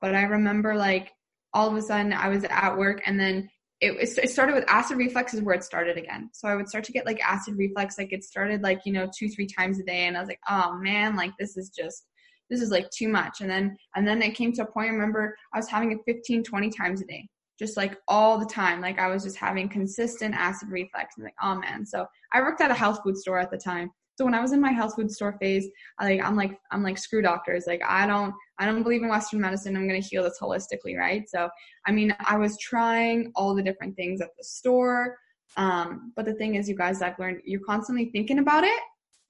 [0.00, 1.12] But I remember like
[1.54, 3.48] all of a sudden I was at work and then
[3.80, 6.28] it, it started with acid reflux is where it started again.
[6.34, 7.96] So I would start to get like acid reflux.
[7.96, 10.06] Like it started like, you know, two, three times a day.
[10.06, 12.04] And I was like, oh man, like this is just,
[12.50, 13.40] this is like too much.
[13.40, 15.98] And then, and then it came to a point, I remember I was having it
[16.06, 17.28] 15, 20 times a day,
[17.58, 18.80] just like all the time.
[18.80, 21.16] Like I was just having consistent acid reflux.
[21.16, 21.86] And like, oh man.
[21.86, 23.90] So I worked at a health food store at the time.
[24.20, 25.66] So when I was in my health food store phase,
[25.98, 27.64] I like I'm like I'm like screw doctors.
[27.66, 29.76] Like I don't I don't believe in Western medicine.
[29.76, 31.22] I'm gonna heal this holistically, right?
[31.26, 31.48] So
[31.86, 35.16] I mean I was trying all the different things at the store.
[35.56, 38.80] Um, but the thing is, you guys, I've learned you're constantly thinking about it.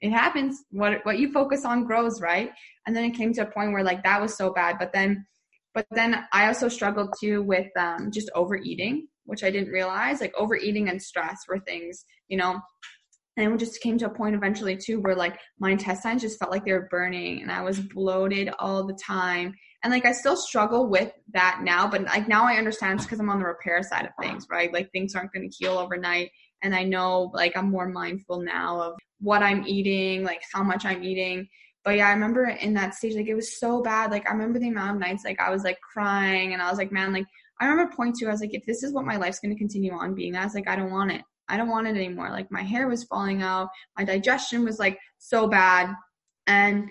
[0.01, 0.65] It happens.
[0.71, 2.51] What what you focus on grows, right?
[2.87, 4.77] And then it came to a point where like that was so bad.
[4.79, 5.27] But then,
[5.75, 10.21] but then I also struggled too with um, just overeating, which I didn't realize.
[10.21, 12.61] Like overeating and stress were things, you know,
[13.37, 16.51] and it just came to a point eventually too where like my intestines just felt
[16.51, 19.55] like they were burning and I was bloated all the time.
[19.83, 23.21] And like I still struggle with that now, but like now I understand it's because
[23.21, 24.73] I'm on the repair side of things, right?
[24.73, 26.31] Like things aren't going to heal overnight.
[26.63, 30.85] And I know like I'm more mindful now of what I'm eating, like how much
[30.85, 31.49] I'm eating.
[31.85, 34.11] But yeah, I remember in that stage, like it was so bad.
[34.11, 36.79] Like I remember the amount of nights like I was like crying and I was
[36.79, 37.27] like, man, like
[37.61, 39.59] I remember point two, I was like, if this is what my life's going to
[39.59, 41.23] continue on being as, like I don't want it.
[41.49, 42.31] I don't want it anymore.
[42.31, 45.93] Like my hair was falling out, my digestion was like so bad.
[46.47, 46.89] And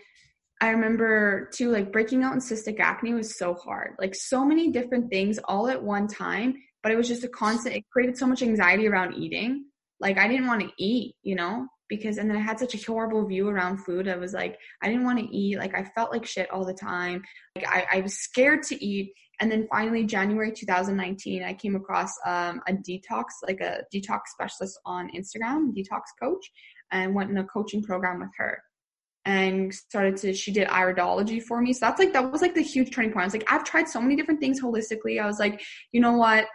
[0.61, 3.95] I remember too, like breaking out in cystic acne was so hard.
[3.99, 7.75] Like so many different things all at one time, but it was just a constant,
[7.75, 9.65] it created so much anxiety around eating.
[9.99, 12.85] Like I didn't want to eat, you know, because, and then I had such a
[12.85, 14.07] horrible view around food.
[14.07, 15.57] I was like, I didn't want to eat.
[15.57, 17.23] Like I felt like shit all the time.
[17.55, 19.13] Like I, I was scared to eat.
[19.41, 24.79] And then finally, January 2019, I came across um, a detox, like a detox specialist
[24.85, 26.51] on Instagram, detox coach,
[26.91, 28.61] and went in a coaching program with her
[29.25, 32.61] and started to she did iridology for me so that's like that was like the
[32.61, 35.39] huge turning point i was like i've tried so many different things holistically i was
[35.39, 35.61] like
[35.91, 36.47] you know what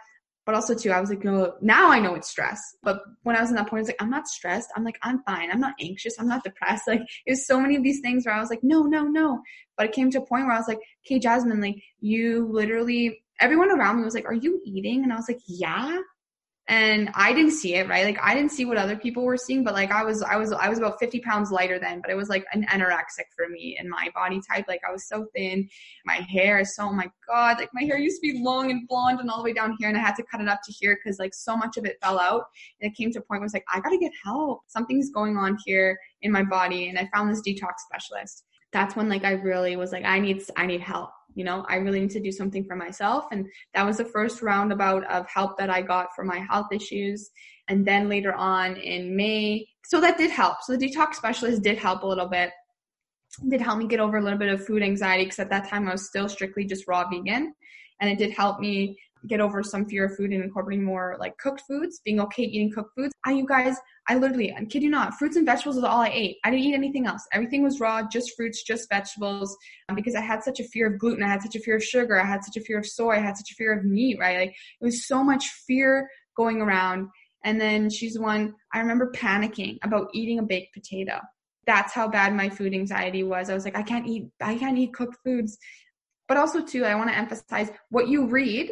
[0.45, 2.61] but also too, I was like, no, now I know it's stress.
[2.83, 4.69] But when I was in that point, I was like, I'm not stressed.
[4.75, 5.51] I'm like, I'm fine.
[5.51, 6.15] I'm not anxious.
[6.19, 6.83] I'm not depressed.
[6.87, 9.41] Like it was so many of these things where I was like, no, no, no.
[9.75, 13.21] But it came to a point where I was like, okay, Jasmine, like you literally,
[13.39, 15.03] everyone around me was like, are you eating?
[15.03, 15.99] And I was like, yeah
[16.67, 18.03] and I didn't see it, right?
[18.05, 20.51] Like I didn't see what other people were seeing, but like I was, I was,
[20.51, 23.77] I was about 50 pounds lighter then, but it was like an anorexic for me
[23.79, 24.65] and my body type.
[24.67, 25.69] Like I was so thin.
[26.05, 28.87] My hair is so, oh my God, like my hair used to be long and
[28.87, 30.71] blonde and all the way down here and I had to cut it up to
[30.71, 32.45] here because like so much of it fell out.
[32.81, 34.61] And it came to a point where I was like, I gotta get help.
[34.65, 36.89] Something's going on here in my body.
[36.89, 38.43] And I found this detox specialist.
[38.71, 41.75] That's when like I really was like, I need, I need help you know i
[41.75, 43.25] really need to do something for myself.
[43.31, 47.29] And that was the first roundabout of help that i got for my health issues.
[47.67, 50.57] And then later on in may so that did help.
[50.63, 52.49] So the detox specialist did help a little bit.
[53.49, 55.87] Did help me get over a little bit of food anxiety because at that time
[55.87, 57.53] i was still strictly just raw vegan.
[58.01, 58.97] And it did help me
[59.27, 62.71] get over some fear of food and incorporating more like cooked foods, being okay eating
[62.71, 63.13] cooked foods.
[63.25, 66.09] I, you guys, I literally, I kid you not, fruits and vegetables is all I
[66.09, 66.37] ate.
[66.43, 67.25] I didn't eat anything else.
[67.33, 69.55] Everything was raw, just fruits, just vegetables,
[69.89, 71.23] um, because I had such a fear of gluten.
[71.23, 72.19] I had such a fear of sugar.
[72.19, 73.13] I had such a fear of soy.
[73.13, 74.39] I had such a fear of meat, right?
[74.39, 77.07] Like it was so much fear going around.
[77.43, 81.19] And then she's one, I remember panicking about eating a baked potato.
[81.67, 83.49] That's how bad my food anxiety was.
[83.49, 85.57] I was like, I can't eat, I can't eat cooked foods.
[86.27, 88.71] But also too, I want to emphasize what you read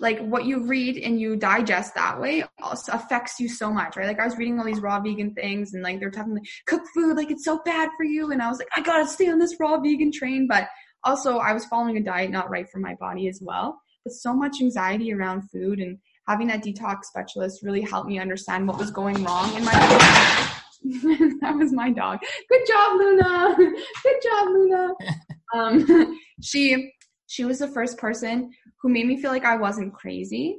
[0.00, 4.06] like what you read and you digest that way also affects you so much, right?
[4.06, 6.82] Like I was reading all these raw vegan things and like they're talking like cook
[6.94, 8.30] food, like it's so bad for you.
[8.30, 10.46] And I was like, I gotta stay on this raw vegan train.
[10.48, 10.68] But
[11.04, 13.80] also I was following a diet not right for my body as well.
[14.04, 18.68] But so much anxiety around food and having that detox specialist really helped me understand
[18.68, 19.72] what was going wrong in my
[21.40, 22.20] that was my dog.
[22.48, 23.54] Good job, Luna.
[24.02, 24.88] Good job, Luna.
[25.54, 26.92] Um, she
[27.26, 30.58] she was the first person who made me feel like I wasn't crazy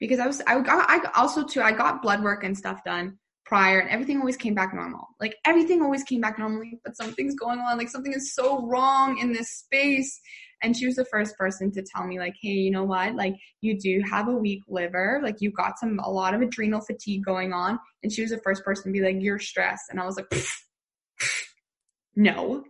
[0.00, 3.18] because I was I got I also too I got blood work and stuff done
[3.44, 5.08] prior and everything always came back normal.
[5.20, 7.78] Like everything always came back normally, but something's going on.
[7.78, 10.20] Like something is so wrong in this space.
[10.62, 13.14] And she was the first person to tell me, like, hey, you know what?
[13.14, 15.20] Like, you do have a weak liver.
[15.22, 17.78] Like, you got some, a lot of adrenal fatigue going on.
[18.02, 19.84] And she was the first person to be like, you're stressed.
[19.90, 20.26] And I was like,
[22.18, 22.64] no.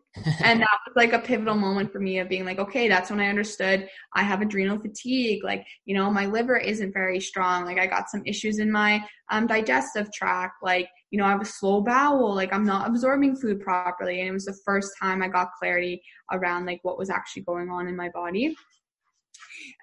[0.44, 3.18] and that was like a pivotal moment for me of being like, okay, that's when
[3.18, 5.42] I understood I have adrenal fatigue.
[5.42, 7.64] Like, you know, my liver isn't very strong.
[7.64, 10.56] Like, I got some issues in my um, digestive tract.
[10.62, 12.34] Like, you know, I have a slow bowel.
[12.34, 14.20] Like, I'm not absorbing food properly.
[14.20, 17.70] And it was the first time I got clarity around like what was actually going
[17.70, 18.54] on in my body.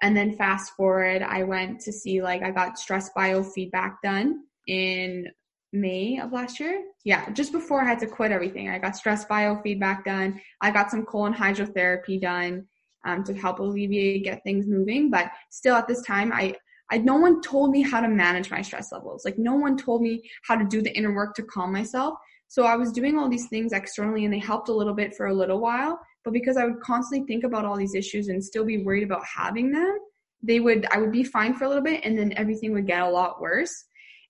[0.00, 5.26] And then fast forward, I went to see like I got stress biofeedback done in
[5.72, 6.84] May of last year.
[7.04, 8.68] Yeah, just before I had to quit everything.
[8.68, 10.40] I got stress biofeedback done.
[10.60, 12.66] I got some colon hydrotherapy done
[13.04, 15.10] um, to help alleviate, get things moving.
[15.10, 16.54] But still, at this time, I,
[16.90, 19.24] I no one told me how to manage my stress levels.
[19.24, 22.14] Like no one told me how to do the inner work to calm myself.
[22.48, 25.26] So I was doing all these things externally, and they helped a little bit for
[25.26, 25.98] a little while.
[26.24, 29.24] But because I would constantly think about all these issues and still be worried about
[29.24, 29.98] having them,
[30.42, 33.02] they would I would be fine for a little bit, and then everything would get
[33.02, 33.84] a lot worse.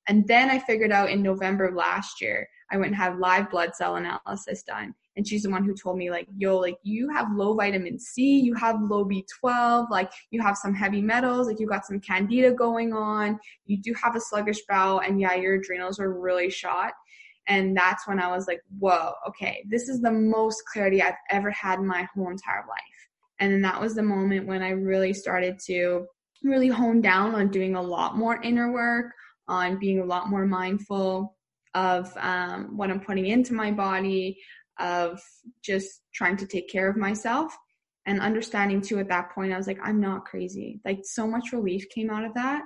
[0.09, 3.51] And then I figured out in November of last year, I went and had live
[3.51, 4.95] blood cell analysis done.
[5.17, 8.39] And she's the one who told me, like, yo, like, you have low vitamin C,
[8.39, 12.53] you have low B12, like, you have some heavy metals, like, you got some candida
[12.53, 16.93] going on, you do have a sluggish bowel, and yeah, your adrenals are really shot.
[17.49, 21.51] And that's when I was like, whoa, okay, this is the most clarity I've ever
[21.51, 23.09] had in my whole entire life.
[23.39, 26.07] And then that was the moment when I really started to
[26.43, 29.13] really hone down on doing a lot more inner work,
[29.49, 31.37] on being a lot more mindful
[31.75, 34.39] of um, what I'm putting into my body,
[34.79, 35.21] of
[35.63, 37.57] just trying to take care of myself.
[38.07, 40.81] And understanding too at that point, I was like, I'm not crazy.
[40.85, 42.63] Like, so much relief came out of that.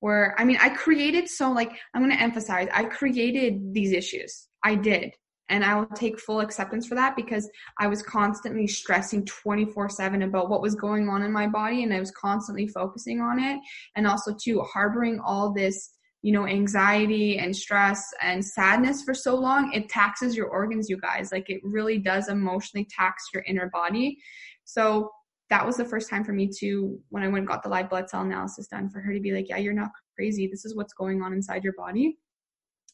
[0.00, 4.48] Where, I mean, I created so, like, I'm going to emphasize, I created these issues.
[4.64, 5.12] I did.
[5.48, 10.22] And I will take full acceptance for that because I was constantly stressing 24 7
[10.22, 13.60] about what was going on in my body and I was constantly focusing on it.
[13.96, 15.90] And also, too, harboring all this
[16.22, 20.96] you know, anxiety and stress and sadness for so long, it taxes your organs, you
[20.96, 21.32] guys.
[21.32, 24.16] Like it really does emotionally tax your inner body.
[24.64, 25.10] So
[25.50, 27.90] that was the first time for me to, when I went and got the live
[27.90, 30.46] blood cell analysis done, for her to be like, yeah, you're not crazy.
[30.46, 32.16] This is what's going on inside your body.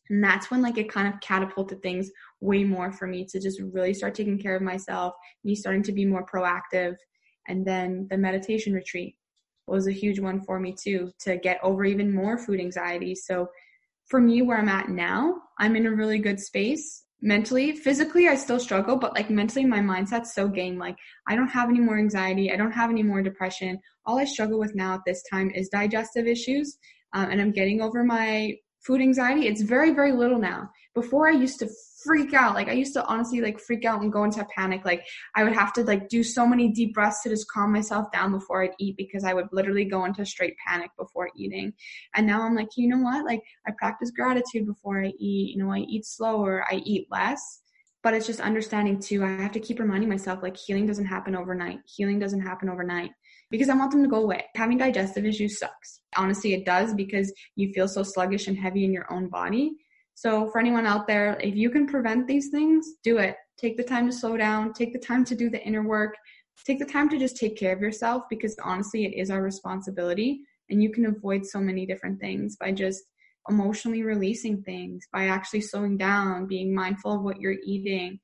[0.08, 2.10] And that's when like it kind of catapulted things
[2.40, 5.12] way more for me to just really start taking care of myself,
[5.44, 6.96] me starting to be more proactive.
[7.46, 9.17] And then the meditation retreat
[9.68, 13.14] was a huge one for me too to get over even more food anxiety.
[13.14, 13.48] So
[14.06, 17.72] for me, where I'm at now, I'm in a really good space mentally.
[17.72, 20.78] Physically, I still struggle, but like mentally, my mindset's so game.
[20.78, 20.96] Like
[21.26, 22.52] I don't have any more anxiety.
[22.52, 23.78] I don't have any more depression.
[24.06, 26.78] All I struggle with now at this time is digestive issues.
[27.12, 29.46] Um, and I'm getting over my food anxiety.
[29.46, 30.70] It's very, very little now.
[30.94, 31.68] Before I used to
[32.04, 32.54] freak out.
[32.54, 34.84] Like I used to honestly like freak out and go into panic.
[34.84, 38.10] Like I would have to like do so many deep breaths to just calm myself
[38.12, 41.72] down before I'd eat because I would literally go into straight panic before eating.
[42.14, 43.24] And now I'm like, you know what?
[43.24, 45.54] Like I practice gratitude before I eat.
[45.56, 47.62] You know, I eat slower, I eat less.
[48.02, 49.24] But it's just understanding too.
[49.24, 51.80] I have to keep reminding myself like healing doesn't happen overnight.
[51.84, 53.10] Healing doesn't happen overnight
[53.50, 54.44] because I want them to go away.
[54.54, 56.00] Having digestive issues sucks.
[56.16, 59.72] Honestly, it does because you feel so sluggish and heavy in your own body.
[60.18, 63.36] So, for anyone out there, if you can prevent these things, do it.
[63.56, 66.16] Take the time to slow down, take the time to do the inner work,
[66.66, 70.40] take the time to just take care of yourself because honestly, it is our responsibility.
[70.70, 73.04] And you can avoid so many different things by just
[73.48, 78.18] emotionally releasing things, by actually slowing down, being mindful of what you're eating.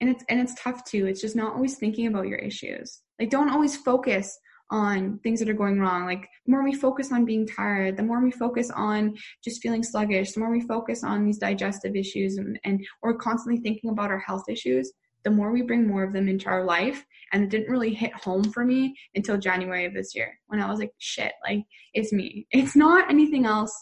[0.00, 1.06] And it's and it's tough too.
[1.06, 3.02] It's just not always thinking about your issues.
[3.20, 4.36] Like don't always focus
[4.70, 6.06] on things that are going wrong.
[6.06, 9.82] Like the more we focus on being tired, the more we focus on just feeling
[9.82, 14.10] sluggish, the more we focus on these digestive issues and, and or constantly thinking about
[14.10, 14.92] our health issues,
[15.24, 17.04] the more we bring more of them into our life.
[17.32, 20.70] And it didn't really hit home for me until January of this year when I
[20.70, 22.46] was like, shit, like it's me.
[22.50, 23.74] It's not anything else.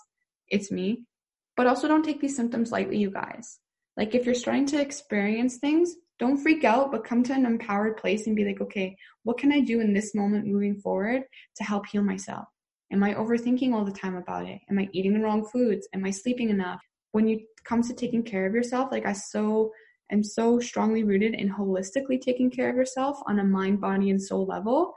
[0.49, 1.05] It's me.
[1.57, 3.59] But also don't take these symptoms lightly, you guys.
[3.97, 7.97] Like if you're starting to experience things, don't freak out, but come to an empowered
[7.97, 11.23] place and be like, okay, what can I do in this moment moving forward
[11.57, 12.45] to help heal myself?
[12.93, 14.61] Am I overthinking all the time about it?
[14.71, 15.89] Am I eating the wrong foods?
[15.95, 16.81] Am I sleeping enough?
[17.13, 19.73] When you comes to taking care of yourself, like I so
[20.11, 24.23] am so strongly rooted in holistically taking care of yourself on a mind, body, and
[24.23, 24.93] soul level.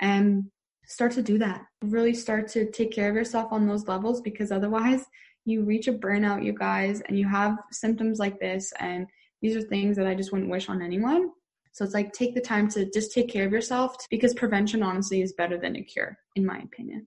[0.00, 0.44] And
[0.88, 1.62] start to do that.
[1.82, 5.04] Really start to take care of yourself on those levels because otherwise
[5.44, 8.72] you reach a burnout, you guys, and you have symptoms like this.
[8.80, 9.06] And
[9.40, 11.30] these are things that I just wouldn't wish on anyone.
[11.72, 15.22] So it's like take the time to just take care of yourself because prevention honestly
[15.22, 17.06] is better than a cure, in my opinion.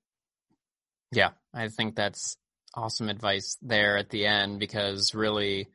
[1.12, 2.38] Yeah, I think that's
[2.74, 5.68] awesome advice there at the end because really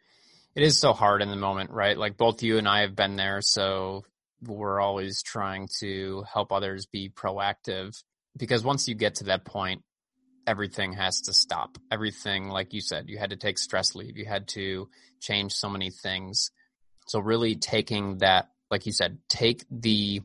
[0.55, 1.99] it is so hard in the moment, right?
[1.99, 3.43] Like both you and I have been there.
[3.43, 4.05] So
[4.43, 8.03] we're always trying to help others be proactive
[8.37, 9.83] because once you get to that point,
[10.47, 11.79] everything has to stop.
[11.91, 14.17] Everything, like you said, you had to take stress leave.
[14.17, 14.89] You had to
[15.21, 16.51] change so many things.
[17.09, 20.23] So really taking that, like you said, take the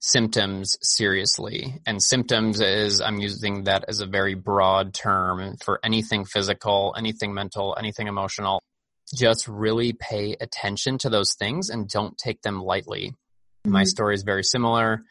[0.00, 1.80] symptoms seriously.
[1.86, 7.34] And symptoms is, I'm using that as a very broad term for anything physical, anything
[7.34, 8.62] mental, anything emotional.
[9.16, 13.08] Just really pay attention to those things and don't take them lightly.
[13.08, 13.72] Mm-hmm.
[13.72, 15.02] My story is very similar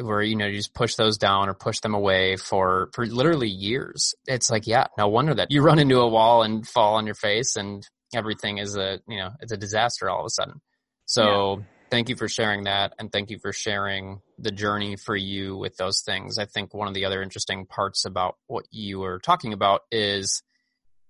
[0.00, 3.48] where you know you just push those down or push them away for for literally
[3.48, 7.06] years it's like yeah no wonder that you run into a wall and fall on
[7.06, 10.60] your face and everything is a you know it's a disaster all of a sudden
[11.06, 11.64] so yeah.
[11.90, 15.76] thank you for sharing that and thank you for sharing the journey for you with
[15.76, 19.52] those things i think one of the other interesting parts about what you were talking
[19.52, 20.42] about is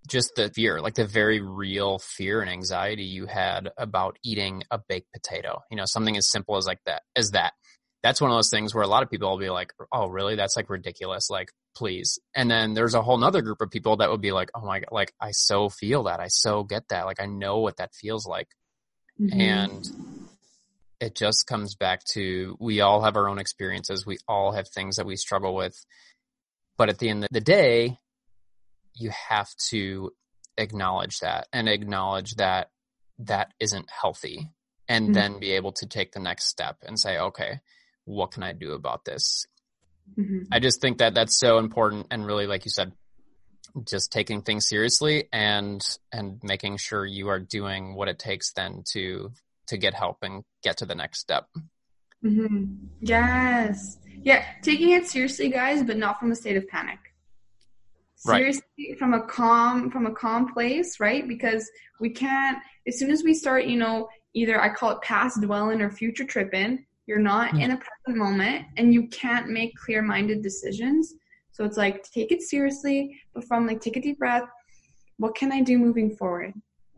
[0.06, 4.78] just the fear, like the very real fear and anxiety you had about eating a
[4.78, 5.62] baked potato.
[5.70, 7.54] You know, something as simple as like that, as that
[8.04, 10.36] that's one of those things where a lot of people will be like, oh, really?
[10.36, 11.30] That's like ridiculous.
[11.30, 12.18] Like, please.
[12.36, 14.80] And then there's a whole nother group of people that would be like, oh my
[14.80, 16.20] God, like, I so feel that.
[16.20, 17.06] I so get that.
[17.06, 18.48] Like, I know what that feels like.
[19.18, 19.40] Mm-hmm.
[19.40, 19.90] And
[21.00, 24.04] it just comes back to we all have our own experiences.
[24.04, 25.74] We all have things that we struggle with.
[26.76, 27.96] But at the end of the day,
[28.92, 30.10] you have to
[30.58, 32.68] acknowledge that and acknowledge that
[33.20, 34.50] that isn't healthy
[34.88, 35.14] and mm-hmm.
[35.14, 37.60] then be able to take the next step and say, okay,
[38.04, 39.46] what can I do about this?
[40.18, 40.52] Mm-hmm.
[40.52, 42.92] I just think that that's so important and really, like you said,
[43.86, 45.82] just taking things seriously and
[46.12, 49.32] and making sure you are doing what it takes then to
[49.68, 51.46] to get help and get to the next step.
[52.24, 52.64] Mm-hmm.
[53.00, 56.98] Yes, yeah, taking it seriously, guys, but not from a state of panic.
[58.16, 58.98] Seriously, right.
[58.98, 61.26] from a calm from a calm place, right?
[61.26, 61.68] Because
[62.00, 62.58] we can't.
[62.86, 66.24] As soon as we start, you know, either I call it past dwelling or future
[66.24, 67.60] tripping you're not hmm.
[67.60, 71.14] in a present moment and you can't make clear minded decisions.
[71.52, 74.48] So it's like take it seriously, but from like take a deep breath.
[75.18, 76.54] What can I do moving forward?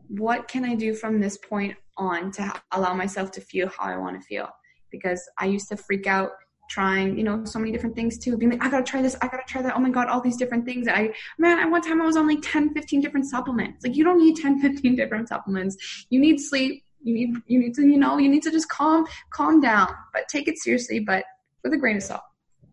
[0.07, 3.97] What can I do from this point on to allow myself to feel how I
[3.97, 4.49] want to feel?
[4.91, 6.31] Because I used to freak out
[6.69, 8.37] trying, you know, so many different things too.
[8.37, 9.75] Being like, I gotta try this, I gotta try that.
[9.75, 10.87] Oh my God, all these different things.
[10.87, 13.85] I, man, at one time I was on like 10, 15 different supplements.
[13.85, 16.05] Like, you don't need 10, 15 different supplements.
[16.09, 19.05] You need sleep, you need you need to you know you need to just calm
[19.29, 21.25] calm down but take it seriously but
[21.63, 22.21] with a grain of salt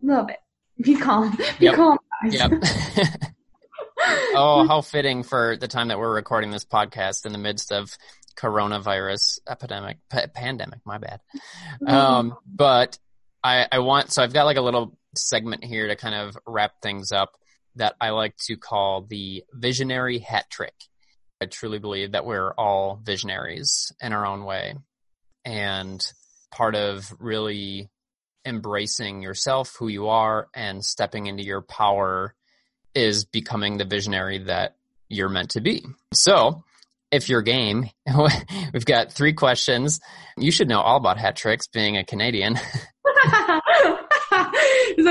[0.01, 0.39] love it
[0.81, 1.75] be calm be yep.
[1.75, 2.33] calm guys.
[2.33, 2.51] yep
[4.35, 7.95] oh how fitting for the time that we're recording this podcast in the midst of
[8.35, 11.21] coronavirus epidemic p- pandemic my bad
[11.81, 11.87] mm-hmm.
[11.87, 12.99] um but
[13.43, 16.73] i i want so i've got like a little segment here to kind of wrap
[16.81, 17.31] things up
[17.75, 20.73] that i like to call the visionary hat trick
[21.41, 24.75] I truly believe that we're all visionaries in our own way.
[25.43, 26.05] And
[26.51, 27.89] part of really
[28.45, 32.33] embracing yourself, who you are, and stepping into your power
[32.93, 34.75] is becoming the visionary that
[35.09, 35.83] you're meant to be.
[36.13, 36.63] So,
[37.11, 37.89] if you're game,
[38.73, 39.99] we've got three questions.
[40.37, 42.55] You should know all about hat tricks being a Canadian.
[42.55, 42.63] so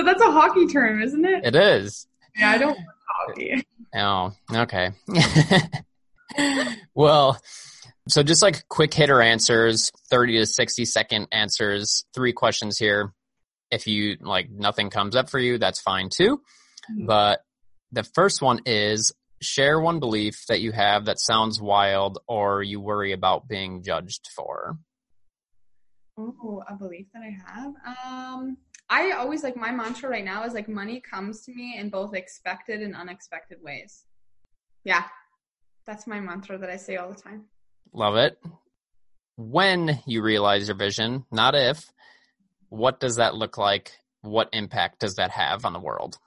[0.02, 1.44] that's a hockey term, isn't it?
[1.44, 2.06] It is.
[2.36, 3.66] Yeah, I don't hockey.
[3.94, 4.90] Oh, okay.
[6.94, 7.40] well,
[8.08, 13.12] so just like quick hitter answers, 30 to 60 second answers, three questions here.
[13.70, 16.42] If you like nothing comes up for you, that's fine too.
[16.90, 17.06] Mm-hmm.
[17.06, 17.40] But
[17.92, 22.80] the first one is share one belief that you have that sounds wild or you
[22.80, 24.78] worry about being judged for.
[26.16, 27.74] Oh, a belief that I have.
[28.06, 28.58] Um,
[28.88, 32.14] I always like my mantra right now is like money comes to me in both
[32.14, 34.04] expected and unexpected ways.
[34.84, 35.04] Yeah,
[35.86, 37.44] that's my mantra that I say all the time.
[37.92, 38.38] Love it.
[39.36, 41.90] When you realize your vision, not if,
[42.68, 43.92] what does that look like?
[44.22, 46.18] What impact does that have on the world?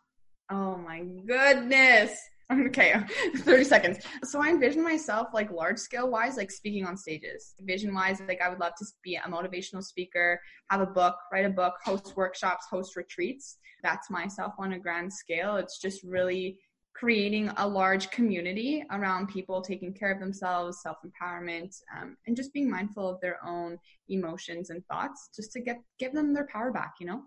[0.51, 2.17] Oh my goodness.
[2.49, 2.95] Okay,
[3.39, 3.97] 30 seconds.
[4.23, 7.53] So I envision myself like large scale wise, like speaking on stages.
[7.59, 10.39] Vision wise, like I would love to be a motivational speaker,
[10.69, 13.57] have a book, write a book, host workshops, host retreats.
[13.83, 15.57] That's myself on a grand scale.
[15.57, 16.57] It's just really
[16.97, 22.53] creating a large community around people taking care of themselves, self empowerment, um, and just
[22.53, 23.77] being mindful of their own
[24.09, 26.93] emotions and thoughts, just to get give them their power back.
[26.99, 27.21] You know.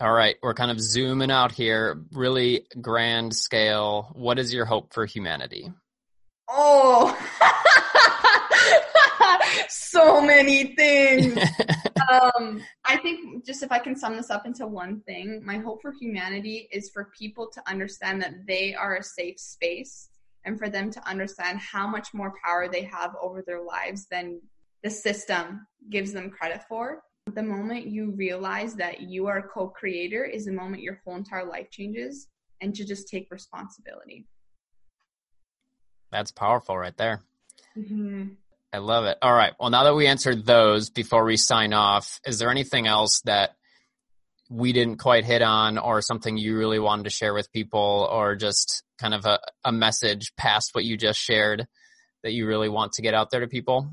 [0.00, 4.10] All right, we're kind of zooming out here, really grand scale.
[4.14, 5.70] What is your hope for humanity?
[6.48, 7.16] Oh,
[9.68, 11.36] so many things.
[12.10, 15.82] um, I think just if I can sum this up into one thing, my hope
[15.82, 20.08] for humanity is for people to understand that they are a safe space
[20.44, 24.40] and for them to understand how much more power they have over their lives than
[24.82, 27.02] the system gives them credit for.
[27.34, 31.16] The moment you realize that you are a co creator is the moment your whole
[31.16, 32.28] entire life changes
[32.60, 34.26] and to just take responsibility.
[36.10, 37.22] That's powerful right there.
[37.76, 38.34] Mm-hmm.
[38.72, 39.18] I love it.
[39.20, 39.52] All right.
[39.60, 43.50] Well, now that we answered those before we sign off, is there anything else that
[44.48, 48.34] we didn't quite hit on or something you really wanted to share with people or
[48.34, 51.66] just kind of a, a message past what you just shared
[52.22, 53.90] that you really want to get out there to people?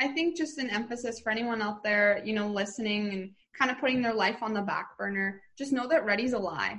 [0.00, 3.78] I think just an emphasis for anyone out there, you know, listening and kind of
[3.78, 6.78] putting their life on the back burner, just know that ready's a lie.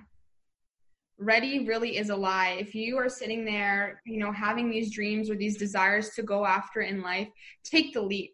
[1.22, 2.58] Ready really is a lie.
[2.60, 6.46] If you are sitting there, you know, having these dreams or these desires to go
[6.46, 7.28] after in life,
[7.66, 8.32] take the leap.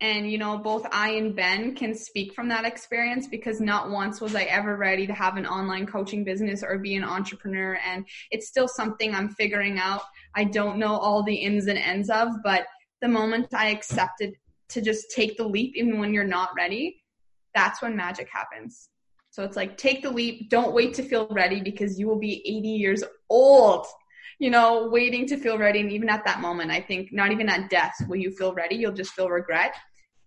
[0.00, 4.20] And, you know, both I and Ben can speak from that experience because not once
[4.20, 7.78] was I ever ready to have an online coaching business or be an entrepreneur.
[7.84, 10.02] And it's still something I'm figuring out.
[10.34, 12.66] I don't know all the ins and ends of, but
[13.00, 14.34] the moment I accepted
[14.70, 17.02] to just take the leap, even when you're not ready,
[17.54, 18.88] that's when magic happens.
[19.32, 20.50] So it's like, take the leap.
[20.50, 23.86] Don't wait to feel ready because you will be 80 years old,
[24.38, 25.80] you know, waiting to feel ready.
[25.80, 28.76] And even at that moment, I think not even at death will you feel ready.
[28.76, 29.74] You'll just feel regret.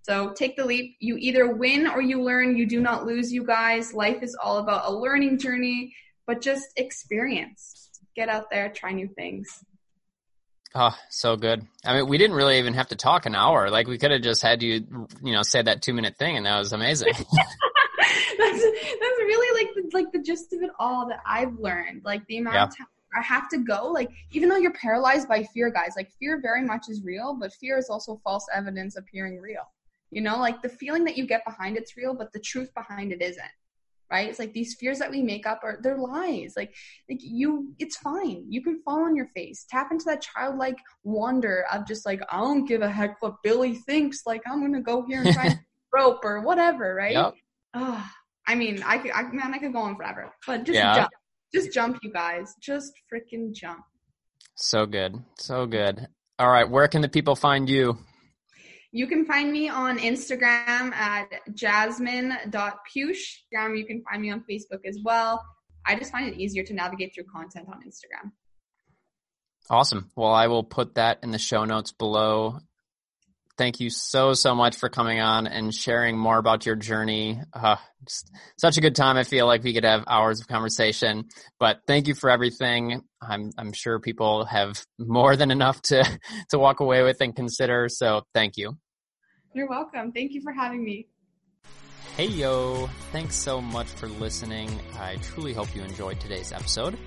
[0.02, 0.96] So take the leap.
[1.00, 2.58] You either win or you learn.
[2.58, 3.94] You do not lose, you guys.
[3.94, 5.96] Life is all about a learning journey,
[6.26, 7.92] but just experience.
[8.16, 9.64] Get out there, try new things.
[10.74, 11.62] Oh, so good.
[11.86, 13.70] I mean, we didn't really even have to talk an hour.
[13.70, 16.46] Like we could have just had you, you know, say that two minute thing, and
[16.48, 17.14] that was amazing.
[18.40, 22.04] that's that's really like the, like the gist of it all that I've learned.
[22.04, 22.64] Like the amount yeah.
[22.66, 23.88] of time I have to go.
[23.88, 27.54] Like even though you're paralyzed by fear, guys, like fear very much is real, but
[27.54, 29.72] fear is also false evidence appearing real.
[30.12, 33.12] You know, like the feeling that you get behind it's real, but the truth behind
[33.12, 33.52] it isn't
[34.12, 36.74] right it's like these fears that we make up are they're lies like
[37.10, 41.66] like you it's fine you can fall on your face tap into that childlike wonder
[41.72, 45.04] of just like i don't give a heck what billy thinks like i'm gonna go
[45.06, 45.50] here and try
[45.94, 47.34] rope or whatever right yep.
[47.74, 48.12] oh, ah.
[48.48, 50.96] I mean i could i man i could go on forever but just yeah.
[50.96, 51.10] jump
[51.54, 53.84] just jump you guys just freaking jump
[54.56, 56.08] so good so good
[56.40, 57.98] all right where can the people find you
[58.96, 63.40] you can find me on Instagram at jasmine.push.
[63.60, 65.44] Um, you can find me on Facebook as well.
[65.86, 68.32] I just find it easier to navigate through content on Instagram.
[69.70, 70.12] Awesome.
[70.16, 72.60] Well, I will put that in the show notes below.
[73.58, 77.40] Thank you so, so much for coming on and sharing more about your journey.
[77.54, 77.78] Uh,
[78.58, 79.16] such a good time.
[79.16, 81.30] I feel like we could have hours of conversation,
[81.60, 83.02] but thank you for everything.
[83.22, 86.04] I'm, I'm sure people have more than enough to,
[86.50, 87.88] to walk away with and consider.
[87.88, 88.78] So thank you.
[89.54, 90.12] You're welcome.
[90.12, 91.08] Thank you for having me.
[92.18, 94.70] Hey yo, thanks so much for listening.
[95.00, 96.98] I truly hope you enjoyed today's episode.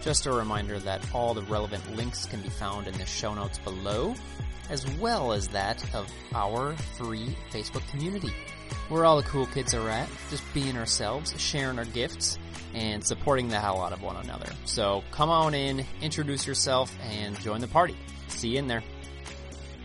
[0.00, 3.58] Just a reminder that all the relevant links can be found in the show notes
[3.58, 4.14] below,
[4.70, 8.32] as well as that of our free Facebook community,
[8.88, 12.38] where all the cool kids are at, just being ourselves, sharing our gifts,
[12.74, 14.50] and supporting the hell out of one another.
[14.64, 17.96] So come on in, introduce yourself, and join the party.
[18.28, 18.82] See you in there.